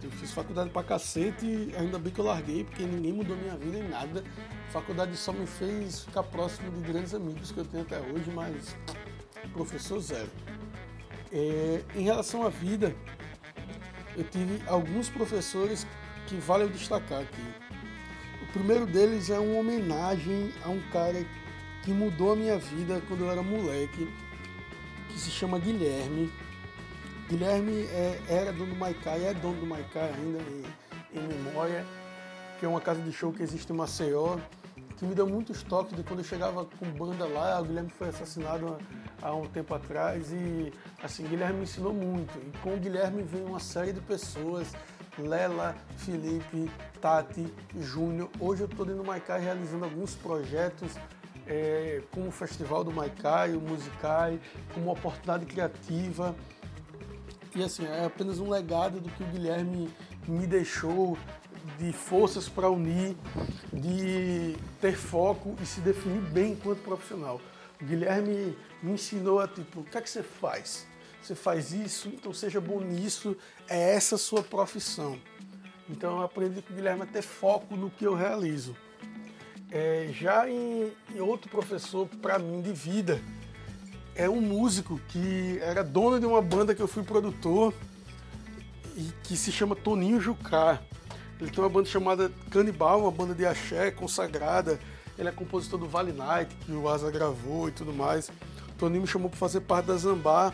Eu 0.02 0.10
fiz 0.12 0.32
faculdade 0.32 0.70
pra 0.70 0.82
cacete 0.82 1.74
ainda 1.76 1.98
bem 1.98 2.12
que 2.12 2.20
eu 2.20 2.24
larguei, 2.24 2.64
porque 2.64 2.84
ninguém 2.84 3.12
mudou 3.12 3.36
minha 3.36 3.56
vida 3.56 3.78
em 3.78 3.88
nada. 3.88 4.22
Faculdade 4.70 5.16
só 5.16 5.32
me 5.32 5.46
fez 5.46 6.04
ficar 6.04 6.22
próximo 6.22 6.70
de 6.70 6.80
grandes 6.80 7.14
amigos 7.14 7.50
que 7.50 7.58
eu 7.58 7.64
tenho 7.64 7.82
até 7.82 7.98
hoje, 7.98 8.30
mas 8.32 8.76
professor 9.52 10.00
zero. 10.00 10.30
É, 11.32 11.82
em 11.96 12.02
relação 12.02 12.46
à 12.46 12.48
vida, 12.48 12.94
eu 14.16 14.24
tive 14.24 14.62
alguns 14.68 15.08
professores 15.08 15.86
que 16.26 16.36
valem 16.36 16.68
destacar 16.68 17.22
aqui. 17.22 17.42
O 18.42 18.52
primeiro 18.52 18.86
deles 18.86 19.30
é 19.30 19.38
uma 19.38 19.58
homenagem 19.58 20.52
a 20.64 20.68
um 20.68 20.80
cara 20.92 21.24
que 21.82 21.90
mudou 21.90 22.32
a 22.32 22.36
minha 22.36 22.58
vida 22.58 23.02
quando 23.08 23.24
eu 23.24 23.30
era 23.30 23.42
moleque 23.42 24.08
que 25.18 25.25
se 25.25 25.30
chama 25.32 25.58
Guilherme. 25.58 26.32
Guilherme 27.28 27.82
é, 27.90 28.20
era 28.28 28.52
dono 28.52 28.72
do 28.72 28.76
Maicai, 28.76 29.25
é 29.26 29.34
dono 29.34 29.58
do 29.58 29.66
Maicai 29.66 30.14
ainda 30.14 30.38
em, 30.38 31.18
em, 31.18 31.26
memória, 31.26 31.84
que 32.58 32.64
é 32.64 32.68
uma 32.68 32.80
casa 32.80 33.02
de 33.02 33.12
show 33.12 33.32
que 33.32 33.42
existe 33.42 33.72
em 33.72 33.76
Maceió, 33.76 34.38
que 34.96 35.04
me 35.04 35.16
deu 35.16 35.26
muitos 35.26 35.64
toques 35.64 35.96
de 35.96 36.04
quando 36.04 36.20
eu 36.20 36.25
chegava 36.25 36.64
com 36.64 36.87
banda 36.92 37.26
lá, 37.26 37.60
o 37.60 37.64
Guilherme 37.64 37.90
foi 37.90 38.10
assassinado 38.10 38.78
há 39.20 39.34
um 39.34 39.44
tempo 39.46 39.75
atrás 39.75 40.30
e 40.32 40.72
assim, 41.02 41.25
Guilherme 41.25 41.56
me 41.56 41.62
ensinou 41.64 41.92
muito. 41.92 42.38
E 42.38 42.56
com 42.58 42.75
o 42.75 42.78
Guilherme 42.78 43.22
vem 43.25 43.44
uma 43.44 43.58
série 43.58 43.92
de 43.92 44.00
pessoas, 44.00 44.72
Lela, 45.18 45.75
Felipe, 45.96 46.70
Tati, 47.00 47.52
Júnior. 47.80 48.30
Hoje 48.38 48.62
eu 48.62 48.68
estou 48.68 48.87
dentro 48.87 49.02
do 49.02 49.06
Maicai 49.06 49.40
realizando 49.40 49.84
alguns 49.84 50.14
projetos 50.14 50.92
é, 51.48 52.02
como 52.12 52.28
o 52.28 52.30
Festival 52.30 52.84
do 52.84 52.92
Maicai, 52.92 53.54
o 53.54 53.60
Musicai, 53.60 54.38
como 54.74 54.86
uma 54.86 54.92
oportunidade 54.92 55.46
criativa. 55.46 56.36
E 57.56 57.62
assim, 57.62 57.86
é 57.86 58.04
apenas 58.04 58.38
um 58.38 58.50
legado 58.50 59.00
do 59.00 59.08
que 59.08 59.22
o 59.22 59.26
Guilherme 59.26 59.88
me 60.26 60.46
deixou 60.46 61.16
de 61.78 61.92
forças 61.92 62.48
para 62.48 62.70
unir, 62.70 63.16
de 63.72 64.56
ter 64.80 64.96
foco 64.96 65.56
e 65.60 65.66
se 65.66 65.80
definir 65.80 66.20
bem 66.30 66.52
enquanto 66.52 66.82
profissional. 66.82 67.40
O 67.80 67.84
Guilherme 67.84 68.56
me 68.82 68.92
ensinou 68.92 69.40
a 69.40 69.48
tipo, 69.48 69.80
o 69.80 69.84
que 69.84 69.96
é 69.96 70.00
que 70.00 70.10
você 70.10 70.22
faz? 70.22 70.86
Você 71.22 71.34
faz 71.34 71.72
isso, 71.72 72.08
então 72.08 72.32
seja 72.32 72.60
bom 72.60 72.80
nisso, 72.80 73.36
é 73.68 73.94
essa 73.94 74.14
a 74.16 74.18
sua 74.18 74.42
profissão. 74.42 75.18
Então 75.88 76.18
eu 76.18 76.22
aprendi 76.22 76.60
com 76.60 76.72
o 76.72 76.76
Guilherme 76.76 77.02
a 77.02 77.06
ter 77.06 77.22
foco 77.22 77.74
no 77.74 77.90
que 77.90 78.04
eu 78.04 78.14
realizo. 78.14 78.76
É, 79.70 80.08
já 80.12 80.48
em, 80.48 80.90
em, 81.14 81.20
outro 81.20 81.50
professor 81.50 82.08
para 82.22 82.38
mim 82.38 82.62
de 82.62 82.72
vida 82.72 83.20
é 84.14 84.28
um 84.28 84.40
músico 84.40 84.98
que 85.08 85.58
era 85.60 85.84
dono 85.84 86.18
de 86.18 86.25
uma 86.25 86.40
banda 86.40 86.75
que 86.75 86.80
eu 86.80 86.88
fui 86.88 87.02
produtor 87.02 87.75
e 88.96 89.12
que 89.22 89.37
se 89.37 89.52
chama 89.52 89.76
Toninho 89.76 90.20
Jucá. 90.20 90.80
Ele 91.38 91.50
tem 91.50 91.62
uma 91.62 91.68
banda 91.68 91.87
chamada 91.87 92.32
Canibal, 92.50 93.02
uma 93.02 93.10
banda 93.10 93.34
de 93.34 93.44
axé 93.44 93.90
consagrada. 93.90 94.80
Ele 95.18 95.28
é 95.28 95.32
compositor 95.32 95.78
do 95.78 95.87
Vale 95.87 96.12
Night, 96.12 96.52
que 96.64 96.72
o 96.72 96.88
Asa 96.88 97.10
gravou 97.10 97.68
e 97.68 97.72
tudo 97.72 97.92
mais. 97.92 98.28
O 98.70 98.72
Toninho 98.78 99.02
me 99.02 99.06
chamou 99.06 99.28
para 99.28 99.38
fazer 99.38 99.60
parte 99.60 99.87
da 99.87 99.96
Zambá 99.96 100.52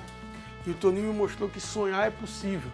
e 0.67 0.71
o 0.71 0.75
Toninho 0.75 1.13
me 1.13 1.19
mostrou 1.19 1.49
que 1.49 1.61
sonhar 1.61 2.07
é 2.07 2.11
possível, 2.11 2.71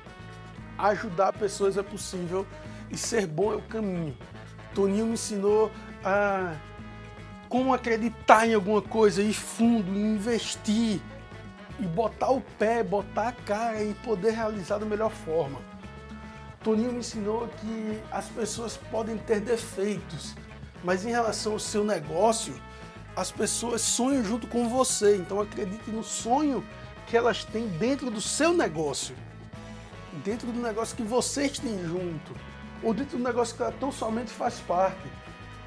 ajudar 0.78 1.32
pessoas 1.32 1.76
é 1.76 1.82
possível 1.82 2.46
e 2.90 2.96
ser 2.96 3.26
bom 3.26 3.52
é 3.52 3.56
o 3.56 3.62
caminho. 3.62 4.16
Toninho 4.74 5.06
me 5.06 5.12
ensinou 5.12 5.70
a 6.04 6.56
como 7.48 7.74
acreditar 7.74 8.46
em 8.46 8.54
alguma 8.54 8.80
coisa, 8.80 9.20
ir 9.20 9.34
fundo, 9.34 9.90
investir 9.90 11.00
e 11.80 11.82
botar 11.82 12.30
o 12.30 12.40
pé, 12.40 12.82
botar 12.82 13.28
a 13.28 13.32
cara 13.32 13.82
e 13.82 13.92
poder 13.94 14.30
realizar 14.30 14.78
da 14.78 14.86
melhor 14.86 15.10
forma. 15.10 15.58
Toninho 16.62 16.92
me 16.92 16.98
ensinou 17.00 17.48
que 17.48 18.00
as 18.12 18.26
pessoas 18.26 18.76
podem 18.76 19.18
ter 19.18 19.40
defeitos, 19.40 20.36
mas 20.84 21.04
em 21.04 21.10
relação 21.10 21.54
ao 21.54 21.58
seu 21.58 21.82
negócio, 21.82 22.54
as 23.16 23.32
pessoas 23.32 23.80
sonham 23.80 24.22
junto 24.22 24.46
com 24.46 24.68
você. 24.68 25.16
Então 25.16 25.40
acredite 25.40 25.90
no 25.90 26.04
sonho 26.04 26.64
que 27.06 27.16
elas 27.16 27.44
têm 27.44 27.66
dentro 27.66 28.10
do 28.10 28.20
seu 28.20 28.54
negócio, 28.54 29.16
dentro 30.24 30.52
do 30.52 30.60
negócio 30.60 30.96
que 30.96 31.02
vocês 31.02 31.58
têm 31.58 31.82
junto, 31.82 32.36
ou 32.82 32.94
dentro 32.94 33.18
do 33.18 33.24
negócio 33.24 33.56
que 33.56 33.62
ela 33.62 33.72
tão 33.72 33.90
somente 33.90 34.30
faz 34.30 34.60
parte. 34.60 35.10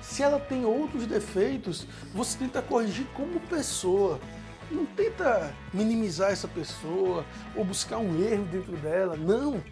Se 0.03 0.22
ela 0.22 0.39
tem 0.39 0.65
outros 0.65 1.07
defeitos, 1.07 1.88
você 2.13 2.38
tenta 2.38 2.62
corrigir 2.62 3.07
como 3.15 3.39
pessoa. 3.39 4.19
Não 4.69 4.86
tenta 4.86 5.55
minimizar 5.74 6.31
essa 6.31 6.48
pessoa 6.48 7.25
ou 7.55 7.63
buscar 7.63 7.98
um 7.98 8.22
erro 8.22 8.43
dentro 8.45 8.75
dela. 8.77 9.15
Não. 9.15 9.63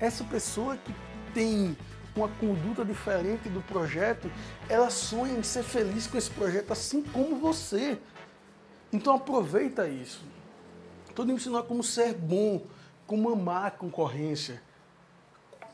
Essa 0.00 0.24
pessoa 0.24 0.76
que 0.76 0.92
tem 1.32 1.76
uma 2.16 2.28
conduta 2.28 2.84
diferente 2.84 3.48
do 3.48 3.62
projeto, 3.62 4.30
ela 4.68 4.90
sonha 4.90 5.38
em 5.38 5.42
ser 5.42 5.62
feliz 5.62 6.06
com 6.06 6.18
esse 6.18 6.30
projeto 6.30 6.72
assim 6.72 7.00
como 7.00 7.36
você. 7.36 7.96
Então 8.92 9.14
aproveita 9.14 9.88
isso. 9.88 10.24
Me 11.24 11.34
ensinou 11.34 11.62
como 11.62 11.82
ser 11.82 12.14
bom, 12.14 12.62
como 13.06 13.30
amar 13.30 13.66
a 13.66 13.70
concorrência, 13.70 14.62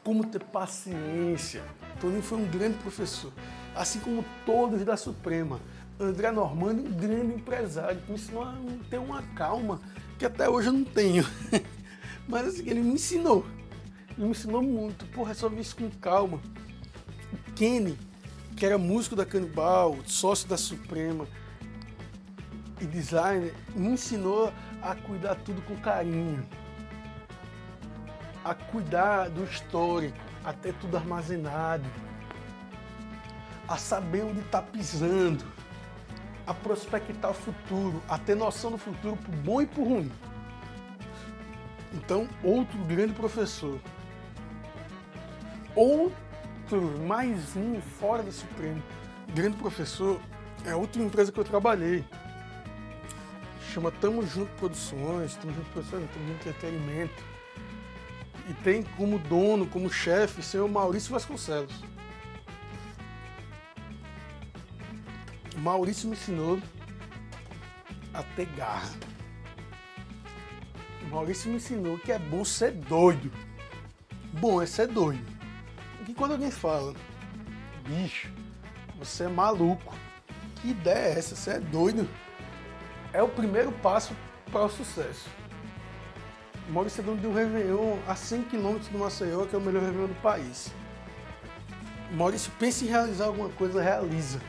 como 0.03 0.27
ter 0.27 0.43
paciência. 0.43 1.63
Toninho 2.01 2.21
foi 2.23 2.39
um 2.39 2.47
grande 2.47 2.77
professor, 2.79 3.33
assim 3.77 4.01
como 4.01 4.25
todos 4.45 4.85
da 4.85 4.97
Suprema. 4.97 5.61
André 5.99 6.31
Normando, 6.31 6.81
um 6.81 6.93
grande 6.93 7.35
empresário, 7.35 8.01
me 8.09 8.15
ensinou 8.15 8.43
a 8.43 8.55
ter 8.91 8.99
uma 8.99 9.23
calma 9.35 9.81
que 10.19 10.27
até 10.27 10.49
hoje 10.49 10.69
eu 10.69 10.73
não 10.73 10.85
tenho. 10.85 11.25
Mas 12.29 12.49
assim, 12.49 12.69
ele 12.69 12.81
me 12.81 12.95
ensinou. 12.95 13.47
Ele 14.17 14.27
me 14.27 14.31
ensinou 14.31 14.63
muito. 14.63 15.07
Pô, 15.07 15.23
resolvi 15.23 15.61
isso 15.61 15.77
com 15.77 15.89
calma. 15.91 16.41
O 17.33 17.53
Kenny, 17.53 17.99
que 18.57 18.67
era 18.67 18.77
músico 18.77 19.17
da 19.17 19.25
Canibal, 19.25 19.97
sócio 20.05 20.49
da 20.49 20.57
Suprema 20.57 21.27
e 22.81 22.87
designer, 22.87 23.55
me 23.75 23.89
ensinou 23.89 24.53
a 24.83 24.95
cuidar 24.95 25.37
tudo 25.37 25.63
com 25.63 25.77
carinho 25.77 26.47
a 28.47 28.55
cuidar 28.55 29.29
do 29.29 29.43
histórico, 29.43 30.17
a 30.45 30.53
ter 30.53 30.73
tudo 30.75 30.97
armazenado, 30.97 31.85
a 33.69 33.77
saber 33.77 34.23
onde 34.23 34.41
está 34.41 34.63
pisando, 34.63 35.45
a 36.47 36.55
prospectar 36.55 37.31
o 37.31 37.35
futuro, 37.35 38.03
a 38.09 38.19
ter 38.19 38.35
noção 38.37 38.71
do 38.71 38.79
futuro 38.79 39.17
por 39.17 39.35
bom 39.37 39.63
e 39.63 39.67
por 39.67 39.85
ruim. 39.87 40.13
Então, 41.93 42.29
outro 42.43 42.79
grande 42.85 43.15
professor. 43.15 43.81
Outro, 45.75 46.99
mais 47.07 47.57
um 47.57 47.81
fora 47.81 48.23
do 48.23 48.33
Supremo, 48.33 48.83
grande 49.35 49.57
professor, 49.57 50.21
é 50.65 50.71
a 50.71 50.77
última 50.77 51.05
empresa 51.05 51.33
que 51.33 51.39
eu 51.39 51.45
trabalhei. 51.45 52.05
Chama 53.73 53.91
Tamo 53.91 54.27
Junto 54.27 54.51
Produções, 54.53 55.35
Tamo 55.37 55.53
Junto 55.53 55.71
Produções, 55.71 56.09
Tamo 56.11 56.27
Junto 56.29 56.49
Entretenimento 56.49 57.23
e 58.49 58.55
tem 58.55 58.83
como 58.83 59.19
dono, 59.19 59.67
como 59.67 59.91
chefe, 59.91 60.41
o 60.41 60.43
senhor 60.43 60.69
Maurício 60.69 61.11
Vasconcelos. 61.11 61.75
Maurício 65.67 66.09
me 66.09 66.15
ensinou 66.15 66.61
a 68.15 68.23
ter 68.23 68.47
garra. 68.55 68.95
Maurício 71.11 71.51
me 71.51 71.57
ensinou 71.57 71.99
que 71.99 72.13
é 72.13 72.21
bom 72.21 72.45
ser 72.45 72.71
doido. 72.71 73.33
Bom 74.35 74.63
é 74.63 74.67
ser 74.67 74.87
doido. 74.87 75.27
Porque 75.97 76.15
quando 76.15 76.35
alguém 76.35 76.53
fala, 76.53 76.95
bicho, 77.85 78.33
você 78.97 79.25
é 79.25 79.29
maluco, 79.29 79.93
que 80.63 80.69
ideia 80.69 81.15
é 81.15 81.19
essa? 81.19 81.35
Você 81.35 81.51
é 81.51 81.59
doido? 81.59 82.09
É 83.13 83.21
o 83.21 83.29
primeiro 83.29 83.73
passo 83.73 84.15
para 84.53 84.67
o 84.67 84.71
sucesso. 84.71 85.29
Maurício 86.69 87.01
é 87.01 87.05
dono 87.05 87.21
de 87.21 87.27
um 87.27 87.35
Réveillon 87.35 87.99
a 88.07 88.15
100 88.15 88.45
km 88.45 88.79
do 88.93 89.01
Maceió, 89.01 89.47
que 89.47 89.57
é 89.57 89.59
o 89.59 89.63
melhor 89.63 89.83
Réveillon 89.83 90.07
do 90.07 90.23
país. 90.23 90.73
Maurício 92.13 92.53
pensa 92.57 92.85
em 92.85 92.89
realizar 92.89 93.25
alguma 93.25 93.49
coisa, 93.49 93.83
realiza. 93.83 94.41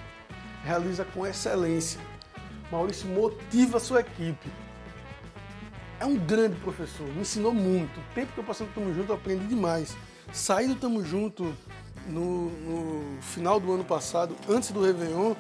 Realiza 0.68 1.06
com 1.06 1.26
excelência. 1.26 1.98
Maurício 2.70 3.08
motiva 3.08 3.78
a 3.78 3.80
sua 3.80 4.02
equipe. 4.02 4.52
É 5.98 6.06
um 6.06 6.18
grande 6.18 6.58
professor, 6.58 7.08
me 7.08 7.22
ensinou 7.22 7.54
muito. 7.54 7.98
O 7.98 8.04
tempo 8.14 8.34
que 8.34 8.38
eu 8.38 8.44
passei 8.44 8.68
no 8.68 8.74
Tamo 8.74 8.94
Junto, 8.94 9.14
eu 9.14 9.16
aprendi 9.16 9.48
demais. 9.48 9.96
Saí 10.34 10.68
do 10.68 10.76
Tamo 10.76 11.06
Junto 11.06 11.56
no, 12.06 12.50
no 12.50 13.22
final 13.22 13.62
do 13.62 13.72
ano 13.72 13.86
passado, 13.86 14.36
antes 14.50 14.70
do 14.72 14.84
Réveillon, 14.84 15.36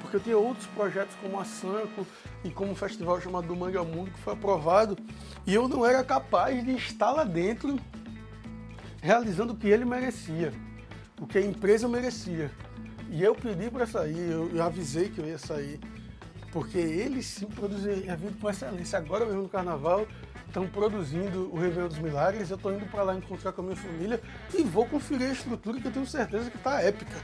porque 0.00 0.16
eu 0.16 0.20
tinha 0.20 0.36
outros 0.36 0.66
projetos 0.66 1.14
como 1.22 1.38
a 1.38 1.44
Sanco 1.44 2.04
e 2.42 2.50
como 2.50 2.72
um 2.72 2.74
festival 2.74 3.20
chamado 3.20 3.46
do 3.46 3.54
Manga 3.54 3.84
Mundo 3.84 4.10
que 4.10 4.18
foi 4.18 4.32
aprovado 4.32 4.98
e 5.46 5.54
eu 5.54 5.68
não 5.68 5.86
era 5.86 6.02
capaz 6.02 6.64
de 6.64 6.72
estar 6.72 7.12
lá 7.12 7.22
dentro 7.22 7.78
realizando 9.00 9.52
o 9.52 9.56
que 9.56 9.68
ele 9.68 9.84
merecia, 9.84 10.52
o 11.20 11.28
que 11.28 11.38
a 11.38 11.40
empresa 11.40 11.86
merecia. 11.86 12.50
E 13.14 13.22
eu 13.22 13.32
pedi 13.32 13.70
para 13.70 13.86
sair, 13.86 14.28
eu, 14.28 14.50
eu, 14.52 14.60
avisei 14.60 15.08
que 15.08 15.20
eu 15.20 15.24
ia 15.24 15.38
sair, 15.38 15.78
porque 16.50 16.78
eles 16.78 17.24
sim 17.24 17.46
produzem 17.46 17.94
vida 17.94 18.32
com 18.40 18.50
excelência. 18.50 18.98
Agora 18.98 19.24
mesmo 19.24 19.42
no 19.42 19.48
carnaval 19.48 20.04
estão 20.48 20.66
produzindo 20.66 21.48
o 21.54 21.56
Réveillon 21.56 21.86
dos 21.86 21.98
Milagres, 22.00 22.50
eu 22.50 22.56
estou 22.56 22.74
indo 22.74 22.84
para 22.86 23.04
lá 23.04 23.14
encontrar 23.14 23.52
com 23.52 23.60
a 23.60 23.64
minha 23.66 23.76
família 23.76 24.20
e 24.52 24.64
vou 24.64 24.84
conferir 24.84 25.28
a 25.28 25.32
estrutura 25.32 25.80
que 25.80 25.86
eu 25.86 25.92
tenho 25.92 26.06
certeza 26.06 26.50
que 26.50 26.56
está 26.56 26.82
épica 26.82 27.14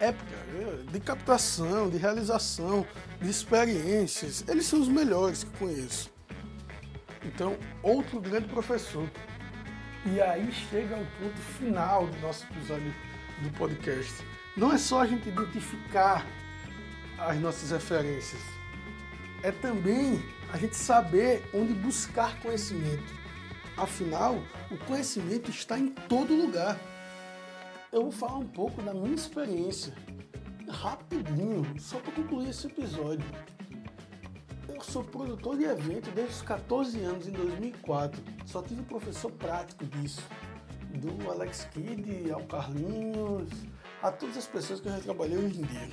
épica, 0.00 0.36
de 0.90 0.98
captação, 0.98 1.88
de 1.88 1.98
realização, 1.98 2.84
de 3.20 3.30
experiências. 3.30 4.44
Eles 4.48 4.66
são 4.66 4.80
os 4.80 4.88
melhores 4.88 5.44
que 5.44 5.56
conheço. 5.56 6.12
Então, 7.24 7.56
outro 7.80 8.20
grande 8.20 8.48
professor. 8.48 9.08
E 10.04 10.20
aí 10.20 10.50
chega 10.52 10.96
o 10.96 11.06
ponto 11.20 11.38
final 11.58 12.08
do 12.08 12.18
nosso 12.20 12.44
episódio 12.50 12.92
do 13.42 13.50
podcast. 13.56 14.27
Não 14.58 14.72
é 14.72 14.78
só 14.78 15.00
a 15.00 15.06
gente 15.06 15.28
identificar 15.28 16.26
as 17.18 17.40
nossas 17.40 17.70
referências, 17.70 18.42
é 19.42 19.50
também 19.50 20.22
a 20.52 20.58
gente 20.58 20.76
saber 20.76 21.48
onde 21.54 21.72
buscar 21.72 22.38
conhecimento. 22.40 23.16
Afinal, 23.76 24.42
o 24.70 24.76
conhecimento 24.78 25.50
está 25.50 25.78
em 25.78 25.88
todo 25.88 26.34
lugar 26.34 26.78
eu 27.90 28.02
vou 28.02 28.12
falar 28.12 28.36
um 28.36 28.46
pouco 28.46 28.82
da 28.82 28.92
minha 28.92 29.14
experiência, 29.14 29.94
rapidinho, 30.68 31.64
só 31.80 31.98
para 31.98 32.12
concluir 32.12 32.50
esse 32.50 32.66
episódio. 32.66 33.24
Eu 34.68 34.82
sou 34.82 35.02
produtor 35.02 35.56
de 35.56 35.64
evento 35.64 36.10
desde 36.10 36.34
os 36.34 36.42
14 36.42 37.00
anos, 37.00 37.26
em 37.26 37.32
2004. 37.32 38.22
Só 38.44 38.60
tive 38.60 38.82
professor 38.82 39.32
prático 39.32 39.86
disso. 39.86 40.22
Do 40.96 41.30
Alex 41.30 41.66
Kidd 41.72 42.30
ao 42.30 42.42
Carlinhos, 42.42 43.48
a 44.02 44.10
todas 44.10 44.36
as 44.36 44.46
pessoas 44.46 44.80
que 44.80 44.88
eu 44.88 44.92
já 44.92 45.00
trabalhei 45.00 45.36
hoje 45.36 45.60
em 45.60 45.64
dia. 45.64 45.90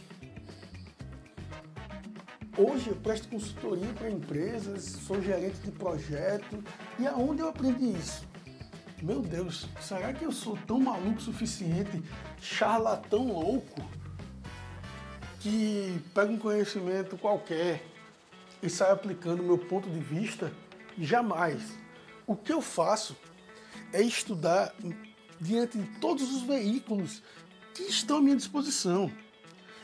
Hoje 2.57 2.89
eu 2.89 2.95
presto 2.95 3.27
consultoria 3.27 3.91
para 3.93 4.09
empresas, 4.09 4.83
sou 4.83 5.21
gerente 5.21 5.59
de 5.59 5.71
projeto. 5.71 6.63
E 6.97 7.05
aonde 7.05 7.41
eu 7.41 7.49
aprendi 7.49 7.97
isso? 7.97 8.25
meu 9.01 9.21
Deus, 9.21 9.67
será 9.79 10.11
que 10.13 10.25
eu 10.25 10.31
sou 10.31 10.57
tão 10.65 10.79
maluco 10.79 11.19
o 11.19 11.21
suficiente, 11.21 12.01
charlatão 12.41 13.27
louco, 13.31 13.81
que 15.41 16.01
pega 16.13 16.31
um 16.31 16.39
conhecimento 16.39 17.15
qualquer 17.15 17.85
e 18.63 18.69
sai 18.69 18.91
aplicando 18.91 19.43
meu 19.43 19.59
ponto 19.59 19.89
de 19.89 19.99
vista? 19.99 20.51
Jamais. 20.97 21.61
O 22.25 22.35
que 22.35 22.51
eu 22.51 22.61
faço 22.61 23.15
é 23.93 24.01
estudar 24.01 24.73
diante 25.39 25.77
de 25.77 25.99
todos 25.99 26.33
os 26.33 26.41
veículos 26.41 27.21
que 27.75 27.83
estão 27.83 28.17
à 28.17 28.21
minha 28.21 28.37
disposição. 28.37 29.11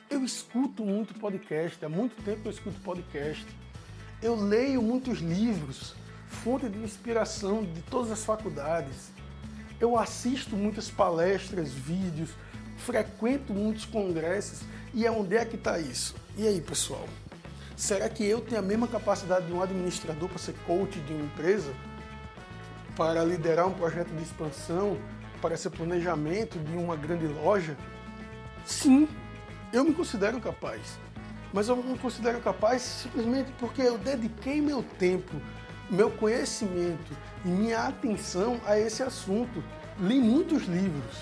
Eu 0.09 0.23
escuto 0.23 0.85
muito 0.85 1.13
podcast, 1.15 1.83
há 1.83 1.89
muito 1.89 2.15
tempo 2.23 2.41
eu 2.45 2.51
escuto 2.51 2.79
podcast. 2.79 3.45
Eu 4.21 4.33
leio 4.33 4.81
muitos 4.81 5.19
livros, 5.19 5.93
fonte 6.25 6.69
de 6.69 6.79
inspiração 6.79 7.63
de 7.63 7.81
todas 7.83 8.09
as 8.09 8.23
faculdades. 8.23 9.11
Eu 9.77 9.97
assisto 9.97 10.55
muitas 10.55 10.89
palestras, 10.89 11.73
vídeos, 11.73 12.29
frequento 12.77 13.53
muitos 13.53 13.83
congressos 13.83 14.61
e 14.93 15.05
é 15.05 15.11
onde 15.11 15.35
é 15.35 15.43
que 15.43 15.57
está 15.57 15.77
isso? 15.77 16.15
E 16.37 16.47
aí, 16.47 16.61
pessoal? 16.61 17.07
Será 17.75 18.07
que 18.07 18.23
eu 18.23 18.39
tenho 18.39 18.59
a 18.59 18.63
mesma 18.63 18.87
capacidade 18.87 19.47
de 19.47 19.51
um 19.51 19.61
administrador 19.61 20.29
para 20.29 20.37
ser 20.37 20.55
coach 20.65 20.97
de 21.01 21.13
uma 21.13 21.25
empresa? 21.25 21.73
Para 22.95 23.23
liderar 23.25 23.67
um 23.67 23.73
projeto 23.73 24.09
de 24.15 24.23
expansão? 24.23 24.97
Para 25.41 25.57
ser 25.57 25.71
planejamento 25.71 26.59
de 26.59 26.77
uma 26.77 26.95
grande 26.95 27.27
loja? 27.27 27.75
Sim, 28.65 29.07
eu 29.73 29.83
me 29.83 29.93
considero 29.93 30.39
capaz. 30.39 30.99
Mas 31.51 31.67
eu 31.67 31.75
me 31.75 31.97
considero 31.97 32.39
capaz 32.39 32.81
simplesmente 32.81 33.51
porque 33.59 33.81
eu 33.81 33.97
dediquei 33.97 34.61
meu 34.61 34.83
tempo 34.97 35.35
meu 35.91 36.09
conhecimento 36.09 37.11
e 37.43 37.49
minha 37.49 37.79
atenção 37.81 38.59
a 38.65 38.79
esse 38.79 39.03
assunto. 39.03 39.61
Li 39.99 40.19
muitos 40.21 40.63
livros 40.63 41.17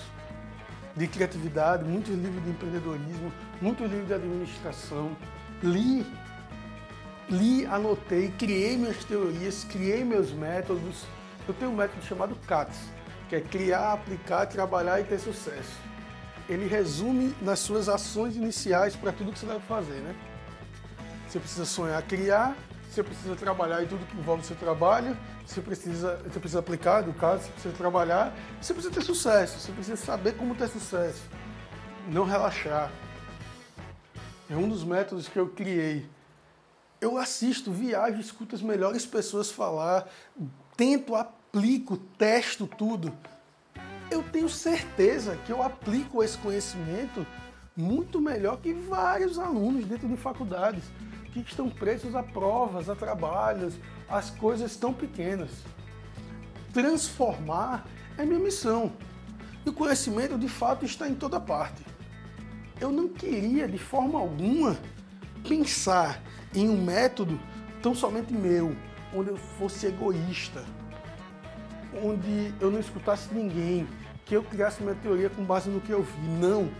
de 0.96 1.08
criatividade, 1.08 1.84
muitos 1.84 2.14
livros 2.14 2.42
de 2.44 2.50
empreendedorismo, 2.50 3.32
muitos 3.60 3.90
livros 3.90 4.06
de 4.06 4.14
administração. 4.14 5.16
Li, 5.60 6.06
li, 7.28 7.66
anotei, 7.66 8.32
criei 8.38 8.76
minhas 8.76 9.04
teorias, 9.04 9.64
criei 9.64 10.04
meus 10.04 10.30
métodos. 10.30 11.04
Eu 11.48 11.54
tenho 11.54 11.72
um 11.72 11.76
método 11.76 12.04
chamado 12.04 12.36
CATS, 12.46 12.78
que 13.30 13.36
é 13.36 13.40
criar, 13.40 13.92
aplicar, 13.92 14.44
trabalhar 14.46 15.00
e 15.00 15.04
ter 15.04 15.20
sucesso. 15.20 15.78
Ele 16.48 16.66
resume 16.66 17.32
nas 17.40 17.60
suas 17.60 17.88
ações 17.88 18.34
iniciais 18.34 18.96
para 18.96 19.12
tudo 19.12 19.32
que 19.32 19.38
você 19.38 19.46
deve 19.46 19.60
fazer, 19.60 20.00
né? 20.00 20.16
Você 21.28 21.38
precisa 21.38 21.64
sonhar, 21.64 22.02
criar, 22.02 22.56
você 22.90 23.04
precisa 23.04 23.36
trabalhar 23.36 23.84
em 23.84 23.86
tudo 23.86 24.04
que 24.04 24.16
envolve 24.16 24.42
o 24.42 24.44
seu 24.44 24.56
trabalho, 24.56 25.16
você 25.46 25.60
precisa, 25.60 26.16
você 26.16 26.40
precisa 26.40 26.58
aplicar, 26.58 27.04
educar, 27.04 27.36
você 27.36 27.52
precisa 27.52 27.72
trabalhar, 27.72 28.34
você 28.60 28.74
precisa 28.74 28.92
ter 28.92 29.02
sucesso, 29.02 29.60
você 29.60 29.70
precisa 29.70 29.96
saber 29.96 30.32
como 30.32 30.56
ter 30.56 30.66
sucesso, 30.66 31.22
não 32.08 32.24
relaxar. 32.24 32.90
É 34.50 34.56
um 34.56 34.68
dos 34.68 34.82
métodos 34.82 35.28
que 35.28 35.38
eu 35.38 35.48
criei. 35.50 36.04
Eu 37.00 37.16
assisto, 37.16 37.70
viajo, 37.70 38.20
escuto 38.20 38.56
as 38.56 38.60
melhores 38.60 39.06
pessoas 39.06 39.52
falar, 39.52 40.08
tento, 40.76 41.14
aplico, 41.50 41.96
testo 41.96 42.64
tudo. 42.64 43.12
eu 44.08 44.22
tenho 44.22 44.48
certeza 44.48 45.36
que 45.44 45.52
eu 45.52 45.62
aplico 45.62 46.22
esse 46.22 46.38
conhecimento 46.38 47.26
muito 47.76 48.20
melhor 48.20 48.58
que 48.58 48.72
vários 48.72 49.38
alunos 49.38 49.84
dentro 49.84 50.08
de 50.08 50.16
faculdades 50.16 50.84
que 51.32 51.40
estão 51.40 51.68
presos 51.68 52.14
a 52.14 52.22
provas, 52.22 52.88
a 52.88 52.94
trabalhos, 52.94 53.74
as 54.08 54.30
coisas 54.30 54.76
tão 54.76 54.92
pequenas. 54.92 55.50
Transformar 56.72 57.86
é 58.18 58.24
minha 58.24 58.40
missão. 58.40 58.92
E 59.64 59.68
o 59.68 59.72
conhecimento 59.72 60.38
de 60.38 60.48
fato 60.48 60.84
está 60.84 61.08
em 61.08 61.14
toda 61.14 61.40
parte. 61.40 61.84
Eu 62.80 62.90
não 62.90 63.08
queria 63.08 63.68
de 63.68 63.78
forma 63.78 64.18
alguma 64.18 64.76
pensar 65.48 66.20
em 66.54 66.68
um 66.68 66.82
método 66.82 67.40
tão 67.80 67.94
somente 67.94 68.32
meu, 68.32 68.74
onde 69.14 69.30
eu 69.30 69.36
fosse 69.36 69.86
egoísta, 69.86 70.64
onde 72.02 72.54
eu 72.60 72.70
não 72.70 72.80
escutasse 72.80 73.32
ninguém, 73.32 73.88
que 74.24 74.36
eu 74.36 74.42
criasse 74.42 74.82
minha 74.82 74.94
teoria 74.94 75.30
com 75.30 75.42
base 75.42 75.68
no 75.68 75.80
que 75.80 75.90
eu 75.90 76.02
vi. 76.02 76.28
Não, 76.40 76.70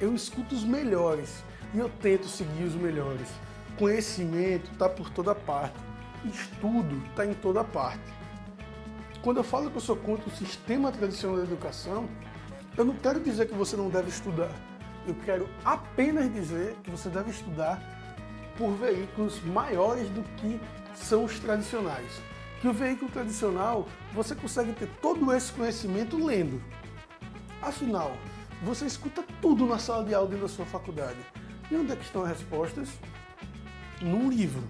eu 0.00 0.14
escuto 0.14 0.54
os 0.54 0.64
melhores 0.64 1.42
e 1.74 1.78
eu 1.78 1.88
tento 1.88 2.26
seguir 2.26 2.64
os 2.64 2.74
melhores. 2.74 3.28
Conhecimento 3.78 4.70
está 4.72 4.88
por 4.88 5.10
toda 5.10 5.34
parte, 5.34 5.76
estudo 6.24 7.00
está 7.08 7.24
em 7.24 7.34
toda 7.34 7.62
parte. 7.62 8.02
Quando 9.22 9.38
eu 9.38 9.44
falo 9.44 9.70
que 9.70 9.76
eu 9.76 9.80
sou 9.80 9.96
contra 9.96 10.28
o 10.28 10.32
sistema 10.32 10.90
tradicional 10.90 11.36
da 11.36 11.42
educação, 11.42 12.08
eu 12.76 12.84
não 12.84 12.94
quero 12.94 13.20
dizer 13.20 13.46
que 13.48 13.54
você 13.54 13.76
não 13.76 13.88
deve 13.88 14.08
estudar. 14.08 14.50
Eu 15.06 15.14
quero 15.24 15.48
apenas 15.64 16.32
dizer 16.32 16.76
que 16.82 16.90
você 16.90 17.08
deve 17.08 17.30
estudar 17.30 17.80
por 18.56 18.70
veículos 18.72 19.42
maiores 19.44 20.08
do 20.10 20.22
que 20.36 20.60
são 20.94 21.24
os 21.24 21.38
tradicionais. 21.38 22.20
Que 22.60 22.68
o 22.68 22.72
veículo 22.72 23.10
tradicional 23.10 23.88
você 24.12 24.34
consegue 24.34 24.72
ter 24.72 24.88
todo 25.00 25.32
esse 25.32 25.52
conhecimento 25.52 26.22
lendo. 26.22 26.62
Afinal, 27.62 28.16
você 28.62 28.86
escuta 28.86 29.24
tudo 29.40 29.66
na 29.66 29.78
sala 29.78 30.04
de 30.04 30.14
aula 30.14 30.36
da 30.36 30.48
sua 30.48 30.66
faculdade. 30.66 31.18
E 31.70 31.76
onde 31.76 31.92
é 31.92 31.96
que 31.96 32.04
estão 32.04 32.22
as 32.22 32.30
respostas? 32.30 32.88
Num 34.00 34.28
livro. 34.30 34.62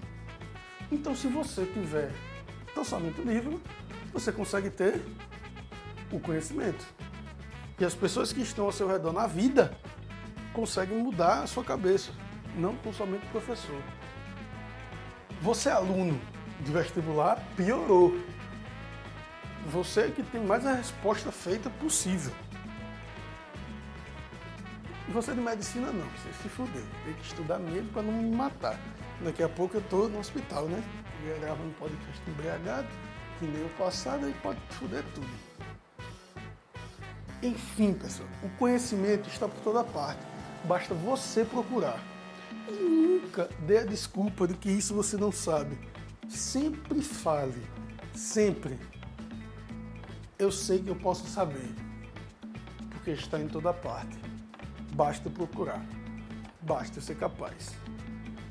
Então, 0.91 1.15
se 1.15 1.27
você 1.27 1.65
tiver 1.65 2.11
tão 2.73 2.83
somente 2.83 3.21
o 3.21 3.23
livro, 3.23 3.61
você 4.11 4.31
consegue 4.31 4.69
ter 4.69 5.01
o 6.11 6.19
conhecimento. 6.19 6.85
E 7.79 7.85
as 7.85 7.95
pessoas 7.95 8.33
que 8.33 8.41
estão 8.41 8.65
ao 8.65 8.71
seu 8.71 8.87
redor 8.87 9.13
na 9.13 9.25
vida 9.25 9.77
conseguem 10.53 10.97
mudar 10.97 11.43
a 11.43 11.47
sua 11.47 11.63
cabeça, 11.63 12.11
não 12.55 12.75
com 12.75 12.91
somente 12.91 13.25
o 13.27 13.29
professor. 13.29 13.81
Você 15.41 15.69
é 15.69 15.71
aluno 15.71 16.19
de 16.59 16.71
vestibular, 16.71 17.41
piorou. 17.55 18.17
Você 19.67 20.09
que 20.09 20.23
tem 20.23 20.43
mais 20.43 20.65
a 20.65 20.73
resposta 20.73 21.31
feita 21.31 21.69
possível. 21.69 22.33
E 25.07 25.11
você 25.11 25.33
de 25.33 25.41
medicina 25.41 25.91
não, 25.91 26.05
você 26.09 26.31
se 26.41 26.49
fudeu. 26.49 26.85
Tem 27.03 27.13
que 27.13 27.25
estudar 27.25 27.59
mesmo 27.59 27.89
para 27.89 28.03
não 28.03 28.13
me 28.13 28.35
matar. 28.35 28.79
Daqui 29.21 29.43
a 29.43 29.49
pouco 29.49 29.77
eu 29.77 29.81
estou 29.81 30.07
no 30.07 30.19
hospital, 30.19 30.67
né? 30.67 30.83
Eu 31.25 31.39
gravando 31.39 31.73
podcast 31.79 32.21
embriagado, 32.27 32.87
que 33.37 33.45
nem 33.45 33.65
o 33.65 33.69
passado, 33.69 34.25
aí 34.25 34.33
pode 34.41 34.59
fuder 34.69 35.03
tudo. 35.13 35.27
Enfim, 37.41 37.93
pessoal, 37.93 38.27
o 38.43 38.49
conhecimento 38.57 39.27
está 39.29 39.47
por 39.47 39.59
toda 39.61 39.83
parte. 39.83 40.21
Basta 40.65 40.93
você 40.93 41.43
procurar. 41.43 41.99
E 42.67 42.71
nunca 42.71 43.49
dê 43.65 43.79
a 43.79 43.85
desculpa 43.85 44.47
de 44.47 44.53
que 44.53 44.69
isso 44.69 44.93
você 44.93 45.17
não 45.17 45.31
sabe. 45.31 45.77
Sempre 46.29 47.01
fale. 47.01 47.59
Sempre. 48.13 48.77
Eu 50.37 50.51
sei 50.51 50.77
que 50.77 50.87
eu 50.87 50.95
posso 50.95 51.27
saber. 51.27 51.73
Porque 52.91 53.11
está 53.11 53.39
em 53.39 53.47
toda 53.47 53.73
parte. 53.73 54.15
Basta 54.93 55.27
procurar. 55.27 55.83
Basta 56.61 57.01
ser 57.01 57.15
capaz. 57.15 57.75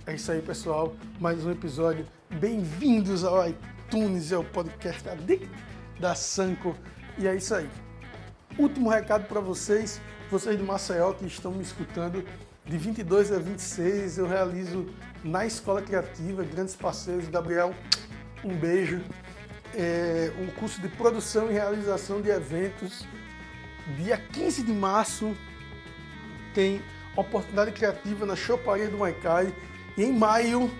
É 0.06 0.14
isso 0.16 0.32
aí, 0.32 0.42
pessoal. 0.42 0.96
Mais 1.20 1.46
um 1.46 1.52
episódio. 1.52 2.04
Bem-vindos 2.28 3.22
ao 3.22 3.48
iTunes 3.48 4.32
e 4.32 4.34
ao 4.34 4.42
podcast 4.42 5.04
da 6.00 6.16
Sanco. 6.16 6.74
E 7.16 7.28
é 7.28 7.36
isso 7.36 7.54
aí. 7.54 7.70
Último 8.58 8.90
recado 8.90 9.28
para 9.28 9.40
vocês, 9.40 10.00
vocês 10.32 10.58
de 10.58 10.64
Maceió 10.64 11.12
que 11.12 11.26
estão 11.26 11.52
me 11.52 11.62
escutando, 11.62 12.24
de 12.68 12.76
22 12.76 13.32
a 13.32 13.38
26 13.38 14.18
eu 14.18 14.28
realizo 14.28 14.86
na 15.24 15.46
Escola 15.46 15.80
Criativa, 15.80 16.44
grandes 16.44 16.76
parceiros, 16.76 17.28
Gabriel, 17.28 17.74
um 18.44 18.54
beijo, 18.54 19.00
é, 19.74 20.30
um 20.38 20.46
curso 20.48 20.80
de 20.80 20.88
produção 20.88 21.50
e 21.50 21.54
realização 21.54 22.20
de 22.20 22.28
eventos. 22.28 23.06
Dia 23.96 24.18
15 24.18 24.62
de 24.62 24.72
março 24.72 25.34
tem 26.54 26.82
oportunidade 27.16 27.72
criativa 27.72 28.26
na 28.26 28.36
Choparia 28.36 28.88
do 28.88 28.98
Maicai 28.98 29.52
e 29.96 30.04
em 30.04 30.12
maio 30.12 30.70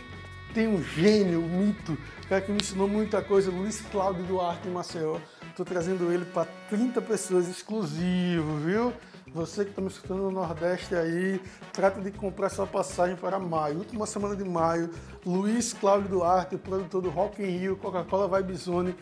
tem 0.52 0.68
um 0.68 0.82
gênio, 0.82 1.40
um 1.40 1.66
mito, 1.66 1.96
cara 2.28 2.42
que 2.42 2.52
me 2.52 2.58
ensinou 2.60 2.86
muita 2.86 3.22
coisa, 3.22 3.50
Luiz 3.50 3.80
Cláudio 3.90 4.24
Duarte 4.24 4.68
em 4.68 4.70
Maceió 4.70 5.18
Estou 5.58 5.64
trazendo 5.64 6.12
ele 6.12 6.24
para 6.26 6.46
30 6.70 7.02
pessoas 7.02 7.48
exclusivo, 7.48 8.58
viu? 8.58 8.92
Você 9.34 9.64
que 9.64 9.70
está 9.70 9.80
me 9.82 9.88
escutando 9.88 10.22
no 10.22 10.30
Nordeste 10.30 10.94
aí, 10.94 11.40
trata 11.72 12.00
de 12.00 12.10
comprar 12.10 12.48
sua 12.48 12.66
passagem 12.66 13.16
para 13.16 13.38
maio. 13.38 13.78
Última 13.78 14.06
semana 14.06 14.34
de 14.34 14.44
maio, 14.44 14.90
Luiz 15.24 15.72
Cláudio 15.72 16.08
Duarte, 16.08 16.56
produtor 16.56 17.02
do 17.02 17.10
Rock 17.10 17.42
in 17.42 17.58
Rio, 17.58 17.76
Coca-Cola 17.76 18.26
Vibe 18.28 18.54
Zone 18.54 18.94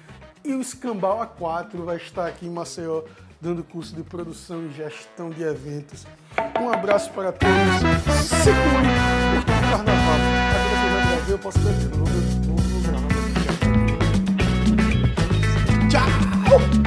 e 0.44 0.52
o 0.52 0.60
Escambau 0.60 1.18
A4 1.18 1.84
vai 1.84 1.96
estar 1.96 2.26
aqui 2.26 2.46
em 2.46 2.50
Maceió 2.50 3.02
dando 3.40 3.62
curso 3.62 3.94
de 3.94 4.02
produção 4.02 4.66
e 4.66 4.72
gestão 4.72 5.30
de 5.30 5.42
eventos. 5.42 6.06
Um 6.60 6.70
abraço 6.70 7.12
para 7.12 7.32
todos. 7.32 7.54
Se 8.24 8.50
cuide, 8.50 9.38
o 9.38 9.70
carnaval. 9.70 10.18
Aqui 10.56 10.86
no 10.86 11.08
Brasil 11.10 11.34
eu 11.34 11.38
posso 11.38 11.58
ter 11.60 11.74
de 11.74 11.96
novo. 11.96 12.06
Tchau! 15.88 16.85